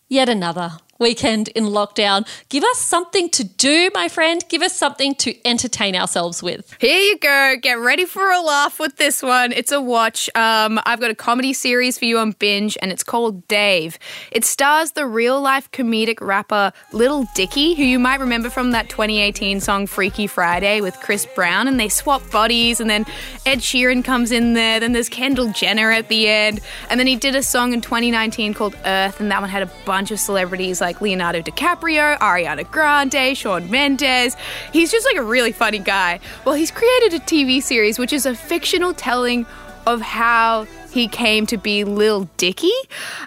yet 0.09 0.27
another 0.27 0.79
weekend 0.99 1.47
in 1.49 1.65
lockdown. 1.65 2.27
Give 2.49 2.63
us 2.63 2.79
something 2.79 3.29
to 3.29 3.43
do, 3.43 3.89
my 3.93 4.07
friend. 4.07 4.43
Give 4.49 4.61
us 4.61 4.75
something 4.75 5.15
to 5.15 5.35
entertain 5.47 5.95
ourselves 5.95 6.41
with. 6.41 6.75
Here 6.79 6.99
you 6.99 7.17
go. 7.17 7.55
Get 7.61 7.79
ready 7.79 8.05
for 8.05 8.31
a 8.31 8.41
laugh 8.41 8.79
with 8.79 8.97
this 8.97 9.21
one. 9.21 9.51
It's 9.51 9.71
a 9.71 9.81
watch. 9.81 10.29
Um, 10.35 10.79
I've 10.85 10.99
got 10.99 11.11
a 11.11 11.15
comedy 11.15 11.53
series 11.53 11.97
for 11.97 12.05
you 12.05 12.17
on 12.17 12.31
binge, 12.31 12.77
and 12.81 12.91
it's 12.91 13.03
called 13.03 13.47
Dave. 13.47 13.97
It 14.31 14.45
stars 14.45 14.91
the 14.91 15.05
real 15.05 15.41
life 15.41 15.69
comedic 15.71 16.19
rapper 16.21 16.71
Lil 16.91 17.27
Dicky, 17.35 17.75
who 17.75 17.83
you 17.83 17.99
might 17.99 18.19
remember 18.19 18.49
from 18.49 18.71
that 18.71 18.89
2018 18.89 19.59
song 19.59 19.87
Freaky 19.87 20.27
Friday 20.27 20.81
with 20.81 20.95
Chris 20.99 21.25
Brown, 21.25 21.67
and 21.67 21.79
they 21.79 21.89
swap 21.89 22.29
bodies, 22.31 22.79
and 22.79 22.89
then 22.89 23.05
Ed 23.45 23.59
Sheeran 23.59 24.03
comes 24.03 24.31
in 24.31 24.53
there. 24.53 24.79
Then 24.79 24.93
there's 24.93 25.09
Kendall 25.09 25.51
Jenner 25.51 25.91
at 25.91 26.07
the 26.07 26.27
end, 26.27 26.59
and 26.89 26.99
then 26.99 27.07
he 27.07 27.15
did 27.15 27.35
a 27.35 27.43
song 27.43 27.73
in 27.73 27.81
2019 27.81 28.53
called 28.53 28.75
Earth, 28.85 29.19
and 29.19 29.31
that 29.31 29.41
one 29.41 29.49
had 29.49 29.63
a 29.63 29.71
bunch 29.85 30.11
of 30.11 30.19
celebrities 30.19 30.81
Leonardo 31.01 31.41
DiCaprio, 31.41 32.17
Ariana 32.19 32.69
Grande, 32.69 33.37
Shawn 33.37 33.69
Mendes. 33.69 34.35
He's 34.73 34.91
just 34.91 35.05
like 35.05 35.17
a 35.17 35.23
really 35.23 35.51
funny 35.51 35.79
guy. 35.79 36.19
Well, 36.45 36.55
he's 36.55 36.71
created 36.71 37.13
a 37.13 37.19
TV 37.19 37.61
series 37.61 37.99
which 37.99 38.13
is 38.13 38.25
a 38.25 38.35
fictional 38.35 38.93
telling 38.93 39.45
of 39.85 40.01
how 40.01 40.65
he 40.91 41.07
came 41.07 41.45
to 41.47 41.57
be 41.57 41.83
Lil 41.83 42.29
Dicky. 42.37 42.73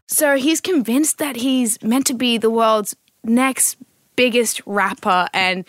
So 0.07 0.37
he's 0.37 0.61
convinced 0.61 1.19
that 1.19 1.37
he's 1.37 1.83
meant 1.83 2.07
to 2.07 2.15
be 2.15 2.39
the 2.39 2.51
world's 2.51 2.97
next 3.25 3.77
biggest 4.17 4.61
rapper 4.67 5.29
and 5.33 5.65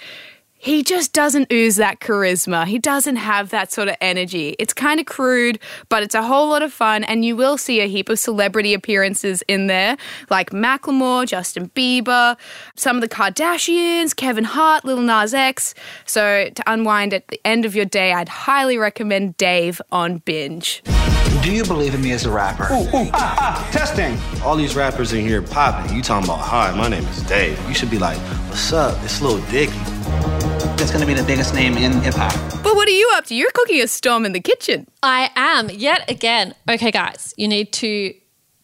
he 0.62 0.84
just 0.84 1.12
doesn't 1.12 1.52
ooze 1.52 1.78
that 1.78 2.00
charisma. 2.00 2.68
He 2.68 2.78
doesn't 2.78 3.16
have 3.16 3.50
that 3.50 3.72
sort 3.72 3.88
of 3.88 3.96
energy. 4.00 4.56
It's 4.60 4.74
kind 4.74 5.00
of 5.00 5.08
crude, 5.08 5.58
but 5.90 6.04
it's 6.04 6.14
a 6.14 6.22
whole 6.22 6.50
lot 6.50 6.62
of 6.62 6.72
fun, 6.72 7.04
and 7.04 7.26
you 7.26 7.36
will 7.36 7.58
see 7.58 7.82
a 7.82 7.88
heap 7.88 8.10
of 8.10 8.20
celebrity 8.20 8.76
appearances 8.76 9.42
in 9.48 9.66
there, 9.66 9.98
like 10.30 10.52
Macklemore, 10.52 11.26
Justin 11.26 11.70
Bieber, 11.70 12.38
some 12.76 12.96
of 12.96 13.02
the 13.02 13.10
Kardashians, 13.10 14.16
Kevin 14.16 14.44
Hart, 14.44 14.86
Lil 14.86 15.02
Nas 15.02 15.34
X. 15.34 15.74
So 16.06 16.52
to 16.54 16.64
unwind 16.72 17.16
at 17.16 17.28
the 17.30 17.42
end 17.44 17.66
of 17.66 17.76
your 17.76 17.86
day, 17.86 18.14
I'd 18.14 18.30
highly 18.30 18.78
recommend 18.78 19.38
Dave 19.38 19.82
on 19.92 20.20
Binge. 20.20 20.84
Do 21.42 21.52
you 21.52 21.64
believe 21.64 21.96
in 21.96 22.04
me 22.04 22.12
as 22.12 22.28
a 22.28 22.32
rapper? 22.32 22.66
Ooh, 22.72 22.84
ooh, 22.96 23.10
ah, 23.14 23.36
ah, 23.40 23.70
testing. 23.72 24.16
All 24.44 24.56
these 24.56 24.76
rappers 24.76 25.12
in 25.12 25.26
here 25.26 25.42
popping. 25.42 25.96
You 25.96 26.04
talking 26.04 26.30
about, 26.30 26.42
hi, 26.42 26.72
my 26.78 26.88
name 26.88 27.04
is 27.06 27.24
Dave. 27.24 27.60
You 27.68 27.74
should 27.74 27.90
be 27.90 27.98
like, 27.98 28.20
what's 28.50 28.72
up? 28.72 28.96
It's 29.04 29.24
Lil 29.24 29.40
Dicky. 29.50 29.91
That's 30.82 30.92
gonna 30.92 31.06
be 31.06 31.14
the 31.14 31.22
biggest 31.22 31.54
name 31.54 31.78
in 31.78 31.92
hip 32.02 32.16
hop. 32.16 32.34
But 32.64 32.76
what 32.76 32.88
are 32.88 32.92
you 32.92 33.08
up 33.14 33.26
to? 33.26 33.36
You're 33.36 33.52
cooking 33.52 33.84
a 33.84 33.88
storm 33.88 34.26
in 34.26 34.32
the 34.32 34.40
kitchen. 34.40 34.88
I 35.04 35.30
am, 35.36 35.70
yet 35.70 36.10
again. 36.10 36.56
Okay, 36.68 36.90
guys, 36.90 37.36
you 37.38 37.48
need 37.48 37.72
to 37.74 38.16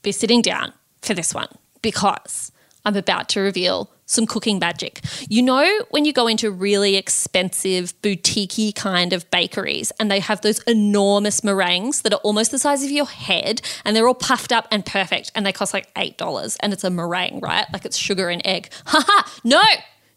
be 0.02 0.12
sitting 0.12 0.42
down 0.42 0.74
for 1.04 1.14
this 1.14 1.36
one 1.36 1.48
because 1.84 2.52
I'm 2.86 2.96
about 2.96 3.30
to 3.30 3.42
reveal 3.42 3.92
some 4.08 4.26
cooking 4.26 4.58
magic. 4.58 5.02
You 5.30 5.44
know, 5.44 5.82
when 5.92 6.06
you 6.06 6.12
go 6.12 6.26
into 6.26 6.50
really 6.50 6.96
expensive, 6.96 7.94
boutiquey 8.02 8.74
kind 8.74 9.14
of 9.14 9.30
bakeries 9.30 9.92
and 10.00 10.10
they 10.10 10.20
have 10.20 10.42
those 10.42 10.58
enormous 10.64 11.44
meringues 11.44 12.02
that 12.02 12.14
are 12.14 12.22
almost 12.24 12.50
the 12.50 12.58
size 12.58 12.84
of 12.84 12.90
your 12.90 13.06
head 13.06 13.62
and 13.86 13.96
they're 13.96 14.08
all 14.08 14.16
puffed 14.16 14.52
up 14.52 14.68
and 14.72 14.84
perfect 14.84 15.32
and 15.36 15.46
they 15.46 15.52
cost 15.52 15.72
like 15.72 15.94
$8 15.94 16.58
and 16.62 16.74
it's 16.74 16.84
a 16.84 16.90
meringue, 16.90 17.42
right? 17.42 17.68
Like 17.72 17.86
it's 17.86 17.96
sugar 17.96 18.30
and 18.30 18.42
egg. 18.44 18.72
Haha, 18.88 19.30
no, 19.44 19.62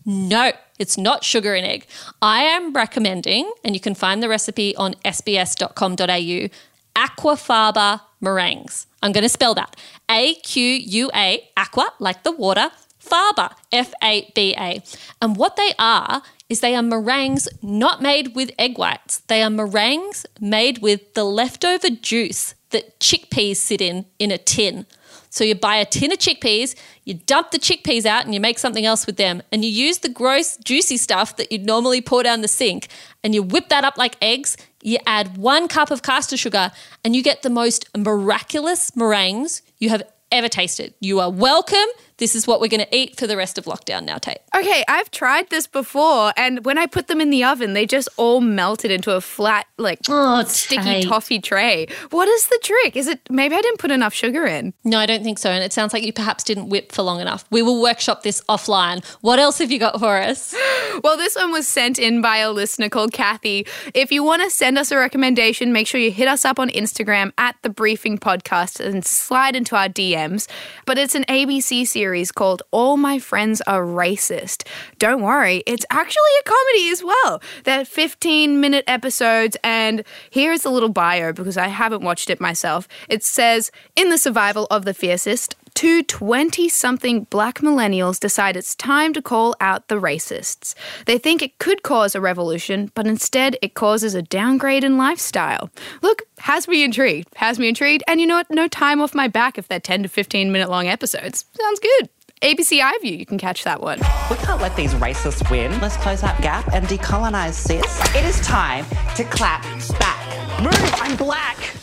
no, 0.05 0.53
it's 0.79 0.97
not 0.97 1.25
sugar 1.25 1.55
and 1.55 1.67
egg. 1.67 1.87
I 2.23 2.43
am 2.43 2.73
recommending, 2.73 3.53
and 3.65 3.75
you 3.75 3.81
can 3.81 3.95
find 3.95 4.23
the 4.23 4.29
recipe 4.29 4.75
on 4.77 4.95
sbs.com.au, 5.05 6.49
aquafaba 6.97 8.01
meringues. 8.21 8.87
I'm 9.03 9.13
going 9.13 9.23
to 9.23 9.29
spell 9.29 9.55
that 9.55 9.77
A 10.11 10.35
Q 10.35 10.65
U 10.65 11.11
A, 11.15 11.49
aqua, 11.57 11.93
like 11.99 12.23
the 12.23 12.33
water, 12.33 12.71
faba, 13.03 13.53
F 13.73 13.93
A 14.03 14.31
B 14.35 14.55
A. 14.59 14.83
And 15.21 15.37
what 15.37 15.57
they 15.57 15.73
are 15.79 16.23
is 16.49 16.61
they 16.61 16.75
are 16.75 16.83
meringues 16.83 17.49
not 17.63 18.03
made 18.03 18.35
with 18.35 18.51
egg 18.59 18.77
whites. 18.77 19.21
They 19.29 19.43
are 19.43 19.51
meringues 19.51 20.27
made 20.41 20.79
with 20.79 21.15
the 21.15 21.25
leftover 21.25 21.91
juice 21.91 22.55
that 22.71 22.99
chickpeas 23.01 23.57
sit 23.57 23.81
in 23.81 24.07
in 24.19 24.31
a 24.31 24.39
tin. 24.39 24.87
So 25.31 25.45
you 25.45 25.55
buy 25.55 25.77
a 25.77 25.85
tin 25.85 26.13
of 26.13 26.19
chickpeas, 26.19 26.75
you 27.05 27.15
dump 27.15 27.53
the 27.53 27.59
chickpeas 27.59 28.05
out 28.05 28.25
and 28.25 28.35
you 28.35 28.41
make 28.41 28.59
something 28.59 28.85
else 28.85 29.07
with 29.07 29.17
them. 29.17 29.43
And 29.53 29.65
you 29.65 29.71
use 29.71 29.99
the 29.99 30.09
gross, 30.09 30.57
juicy 30.59 30.97
stuff 30.97 31.37
that 31.37 31.51
you'd 31.51 31.65
normally 31.65 32.01
pour 32.01 32.23
down 32.23 32.43
the 32.43 32.49
sink 32.49 32.89
and 33.23 33.35
you 33.35 33.43
whip 33.43 33.69
that 33.69 33.85
up 33.85 33.97
like 33.97 34.17
eggs. 34.21 34.57
You 34.83 34.99
add 35.07 35.37
one 35.37 35.69
cup 35.69 35.91
of 35.91 36.03
caster 36.03 36.37
sugar 36.37 36.73
and 37.05 37.15
you 37.15 37.23
get 37.23 37.43
the 37.43 37.51
most 37.51 37.89
miraculous 37.97 38.95
meringues 38.97 39.63
you 39.79 39.89
have 39.91 40.03
ever 40.33 40.49
tasted. 40.49 40.95
You 41.01 41.21
are 41.21 41.31
welcome. 41.31 41.79
This 42.21 42.37
is 42.37 42.47
what 42.47 42.61
we're 42.61 42.69
going 42.69 42.85
to 42.87 42.97
eat 42.97 43.19
for 43.19 43.27
the 43.27 43.37
rest 43.37 43.59
of 43.59 43.65
lockdown 43.65 44.05
now, 44.05 44.19
Tate. 44.19 44.39
Okay, 44.55 44.85
I've 44.87 45.11
tried 45.11 45.51
this 45.51 45.67
before, 45.67 46.33
and 46.37 46.65
when 46.65 46.79
I 46.79 46.87
put 46.87 47.09
them 47.09 47.21
in 47.21 47.31
the 47.31 47.43
oven, 47.43 47.73
they 47.73 47.87
just 47.87 48.09
all 48.17 48.41
melted 48.41 48.91
into 48.93 49.11
a 49.13 49.21
flat, 49.21 49.67
like 49.79 49.99
Oh, 50.09 50.45
sticky 50.45 50.83
Tate. 50.83 51.05
toffee 51.09 51.41
tray. 51.41 51.89
What 52.11 52.29
is 52.29 52.47
the 52.47 52.61
trick? 52.63 52.95
Is 52.97 53.09
it 53.09 53.21
maybe 53.31 53.55
I 53.57 53.61
didn't 53.63 53.79
put 53.81 53.91
enough 53.91 54.13
sugar 54.15 54.47
in? 54.47 54.73
No, 54.85 54.99
I 54.99 55.07
don't 55.07 55.25
think 55.25 55.39
so. 55.39 55.51
And 55.51 55.65
it 55.65 55.73
sounds 55.73 55.93
like 55.93 56.05
you 56.05 56.13
perhaps 56.13 56.45
didn't 56.45 56.69
whip 56.69 56.93
for 56.93 57.03
long 57.03 57.21
enough. 57.21 57.45
We 57.51 57.63
will 57.63 57.81
workshop 57.83 58.23
this 58.23 58.43
offline. 58.49 59.05
What 59.23 59.39
else 59.39 59.59
have 59.59 59.73
you 59.73 59.79
got 59.81 59.99
for 59.99 60.17
us? 60.21 60.55
Well, 61.05 61.17
this 61.17 61.37
one 61.37 61.53
was 61.53 61.67
sent 61.69 61.99
in 61.99 62.21
by 62.21 62.39
a 62.39 62.51
listener 62.51 62.89
called 62.91 63.13
Cathy. 63.13 63.65
If 63.95 64.11
you 64.13 64.23
want 64.25 64.43
to 64.43 64.51
send 64.51 64.77
us 64.77 64.91
a 64.91 64.97
recommendation, 64.99 65.73
make 65.73 65.87
sure 65.87 66.01
you 66.01 66.11
hit 66.11 66.27
us 66.29 66.45
up 66.45 66.59
on 66.59 66.69
Instagram 66.71 67.33
at 67.39 67.55
the 67.63 67.71
Briefing 67.71 68.19
Podcast 68.19 68.85
and 68.85 69.03
slide 69.05 69.55
into 69.57 69.77
our 69.77 69.89
DMs. 69.89 70.47
But 70.85 70.99
it's 70.99 71.15
an 71.15 71.25
ABC 71.25 71.87
series 71.87 72.10
called 72.33 72.63
All 72.73 72.97
My 72.97 73.19
Friends 73.21 73.61
Are 73.69 73.85
Racist. 73.85 74.67
Don't 74.99 75.23
worry, 75.23 75.63
it's 75.65 75.87
actually 75.91 76.35
a 76.41 76.43
comedy 76.43 76.89
as 76.91 77.05
well. 77.05 77.41
They're 77.65 77.85
15 77.85 78.61
minute 78.61 78.85
episodes, 78.89 79.57
and 79.63 80.03
here's 80.31 80.65
a 80.65 80.71
little 80.71 80.89
bio 80.89 81.33
because 81.33 81.57
I 81.57 81.69
haven't 81.69 82.03
watched 82.03 82.29
it 82.29 82.41
myself. 82.41 82.89
It 83.09 83.23
says 83.23 83.71
In 83.95 84.11
the 84.11 84.19
survival 84.19 84.67
of 84.73 84.85
the 84.85 84.93
fiercest, 84.93 85.55
Two 85.81 86.03
20 86.03 86.69
something 86.69 87.25
black 87.31 87.61
millennials 87.61 88.21
decide 88.21 88.55
it's 88.55 88.75
time 88.75 89.15
to 89.15 89.23
call 89.23 89.57
out 89.63 89.89
the 89.89 89.95
racists. 89.95 90.75
They 91.07 91.17
think 91.17 91.41
it 91.41 91.57
could 91.57 91.83
cause 91.83 92.15
a 92.15 92.21
revolution, 92.21 92.93
but 92.95 93.07
instead 93.07 93.57
it 93.63 93.73
causes 93.73 94.15
a 94.15 94.21
downgrade 94.21 94.85
in 94.85 94.99
lifestyle. 94.99 95.71
Look, 96.03 96.25
has 96.41 96.69
me 96.69 96.85
intrigued. 96.85 97.29
Has 97.37 97.59
me 97.59 97.67
intrigued. 97.67 98.05
And 98.07 98.21
you 98.21 98.27
know 98.27 98.35
what? 98.35 98.51
No 98.51 98.69
time 98.69 99.01
off 99.01 99.15
my 99.15 99.27
back 99.27 99.57
if 99.57 99.69
they're 99.69 99.81
10 99.81 100.03
to 100.03 100.11
15 100.11 100.53
minute 100.53 100.69
long 100.69 100.87
episodes. 100.87 101.47
Sounds 101.59 101.81
good. 101.81 102.11
ABC 102.43 102.83
iView, 102.83 103.19
you 103.19 103.25
can 103.25 103.39
catch 103.39 103.65
that 103.65 103.81
one. 103.81 104.01
We 104.29 104.37
can't 104.37 104.61
let 104.61 104.77
these 104.77 104.93
racists 104.93 105.51
win. 105.51 105.81
Let's 105.81 105.97
close 105.97 106.21
that 106.21 106.43
gap 106.43 106.71
and 106.75 106.85
decolonize, 106.89 107.55
sis. 107.55 108.15
It 108.15 108.27
is 108.27 108.39
time 108.43 108.85
to 109.17 109.25
clap 109.25 109.63
back. 109.99 110.61
Move, 110.63 110.75
I'm 111.01 111.17
black. 111.17 111.80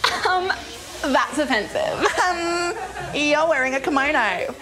That's 1.13 1.37
offensive. 1.37 2.05
Um, 2.27 2.73
you're 3.15 3.47
wearing 3.47 3.73
a 3.73 3.79
kimono. 3.79 4.53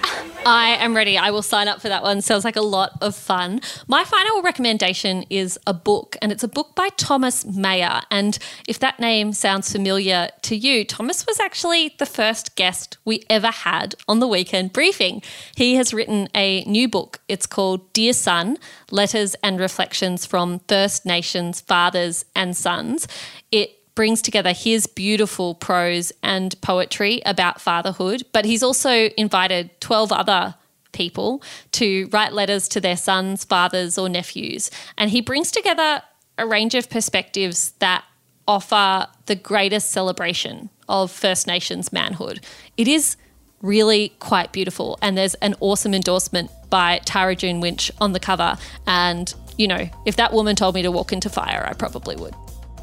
I 0.46 0.78
am 0.80 0.96
ready. 0.96 1.18
I 1.18 1.32
will 1.32 1.42
sign 1.42 1.68
up 1.68 1.82
for 1.82 1.90
that 1.90 2.04
one. 2.04 2.22
Sounds 2.22 2.46
like 2.46 2.56
a 2.56 2.62
lot 2.62 2.92
of 3.02 3.16
fun. 3.16 3.60
My 3.88 4.04
final 4.04 4.44
recommendation 4.44 5.24
is 5.32 5.58
a 5.66 5.74
book, 5.74 6.16
and 6.22 6.32
it's 6.32 6.44
a 6.44 6.48
book 6.48 6.76
by 6.76 6.90
Thomas 6.90 7.44
Mayor. 7.44 8.02
And 8.12 8.38
if 8.68 8.78
that 8.80 9.00
name 9.00 9.34
sounds 9.34 9.72
familiar 9.72 10.30
to 10.44 10.56
you, 10.56 10.86
Thomas 10.86 11.26
was 11.26 11.40
actually 11.40 11.96
the 11.98 12.06
first 12.06 12.56
guest 12.56 12.98
we 13.04 13.24
ever 13.32 13.50
had 13.50 13.96
on 14.08 14.20
the 14.20 14.28
weekend 14.28 14.74
briefing. 14.74 15.24
He 15.56 15.76
has 15.76 15.94
written 15.94 16.28
a 16.36 16.64
new 16.66 16.88
book. 16.88 17.22
It's 17.28 17.48
called 17.48 17.92
Dear 17.94 18.14
Son 18.14 18.58
Letters 18.92 19.36
and 19.42 19.60
Reflections 19.60 20.28
from 20.28 20.60
First 20.68 21.04
Nations 21.06 21.62
Fathers 21.62 22.26
and 22.36 22.56
Sons. 22.56 23.08
It 23.52 23.80
brings 23.96 24.22
together 24.22 24.52
his 24.52 24.88
beautiful 24.88 25.56
prose 25.56 26.12
and 26.22 26.60
poetry 26.62 27.22
about 27.26 27.60
fatherhood, 27.62 28.24
but 28.34 28.46
he's 28.46 28.62
also 28.62 29.10
invited 29.18 29.70
12 29.82 30.12
other 30.12 30.56
people 30.92 31.42
to 31.72 32.08
write 32.12 32.34
letters 32.34 32.68
to 32.70 32.82
their 32.82 32.98
sons, 32.98 33.44
fathers, 33.44 33.98
or 33.98 34.10
nephews. 34.10 34.70
And 34.98 35.10
he 35.10 35.22
brings 35.22 35.52
together 35.52 36.02
a 36.38 36.46
range 36.46 36.76
of 36.76 36.90
perspectives 36.90 37.72
that 37.80 38.04
offer 38.48 39.08
the 39.26 39.36
greatest 39.36 39.92
celebration 39.92 40.70
of 40.88 41.12
First 41.12 41.48
Nations 41.48 41.92
manhood. 41.92 42.42
It 42.78 42.88
is 42.88 43.18
really 43.62 44.10
quite 44.20 44.52
beautiful. 44.52 44.98
And 45.02 45.18
there's 45.18 45.34
an 45.36 45.56
awesome 45.60 45.94
endorsement 45.94 46.52
by 46.70 47.00
Tara 47.06 47.36
June 47.36 47.62
Winch 47.62 47.92
on 48.00 48.14
the 48.14 48.20
cover. 48.20 48.58
And, 48.86 49.34
you 49.58 49.68
know, 49.68 49.90
if 50.06 50.18
that 50.18 50.34
woman 50.34 50.56
told 50.56 50.76
me 50.76 50.82
to 50.84 50.92
walk 50.92 51.12
into 51.12 51.30
fire, 51.30 51.66
I 51.68 51.74
probably 51.74 52.16
would. 52.16 52.36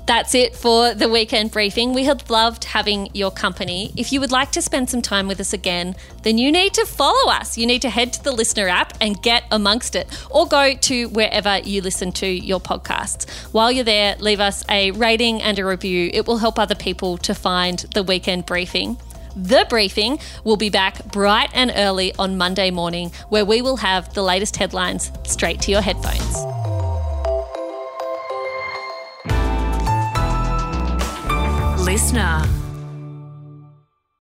That's 0.05 0.35
it 0.35 0.57
for 0.57 0.95
the 0.95 1.09
weekend 1.09 1.53
briefing. 1.53 1.93
We 1.93 2.05
had 2.05 2.29
loved 2.29 2.65
having 2.65 3.09
your 3.15 3.31
company. 3.31 3.93
If 3.97 4.13
you 4.13 4.19
would 4.21 4.33
like 4.33 4.51
to 4.53 4.61
spend 4.61 4.91
some 4.91 5.01
time 5.01 5.29
with 5.29 5.39
us 5.39 5.53
again, 5.53 5.95
then 6.23 6.39
you 6.39 6.51
need 6.51 6.75
to 6.75 6.85
follow 6.85 7.31
us. 7.31 7.57
You 7.57 7.67
need 7.67 7.83
to 7.83 7.91
head 7.91 8.13
to 8.15 8.25
the 8.25 8.33
LiSTNR 8.33 8.69
app 8.69 8.95
and 9.01 9.23
get 9.23 9.45
amongst 9.53 9.95
it, 9.95 10.09
or 10.29 10.47
go 10.47 10.75
to 10.75 11.09
wherever 11.11 11.59
you 11.59 11.83
listen 11.83 12.11
to 12.13 12.27
your 12.27 12.61
podcasts. 12.61 13.31
While 13.53 13.71
you're 13.71 13.85
there, 13.85 14.17
leave 14.19 14.41
us 14.41 14.65
a 14.69 14.91
rating 14.91 15.41
and 15.41 15.59
a 15.59 15.65
review. 15.65 16.11
It 16.13 16.27
will 16.27 16.39
help 16.39 16.59
other 16.59 16.75
people 16.75 17.17
to 17.19 17.35
find 17.35 17.79
the 17.95 18.03
weekend 18.03 18.45
briefing. 18.45 18.99
The 19.37 19.67
briefing 19.69 20.19
will 20.45 20.57
be 20.57 20.69
back 20.69 21.05
bright 21.07 21.51
and 21.55 21.73
early 21.75 22.13
on 22.19 22.37
Monday 22.37 22.71
morning, 22.71 23.13
where 23.29 23.45
we 23.45 23.63
will 23.63 23.77
have 23.77 24.13
the 24.15 24.23
latest 24.23 24.57
headlines 24.57 25.13
straight 25.25 25.61
to 25.63 25.71
your 25.71 25.81
headphones. 25.81 26.62
LiSTNR. 31.93 32.72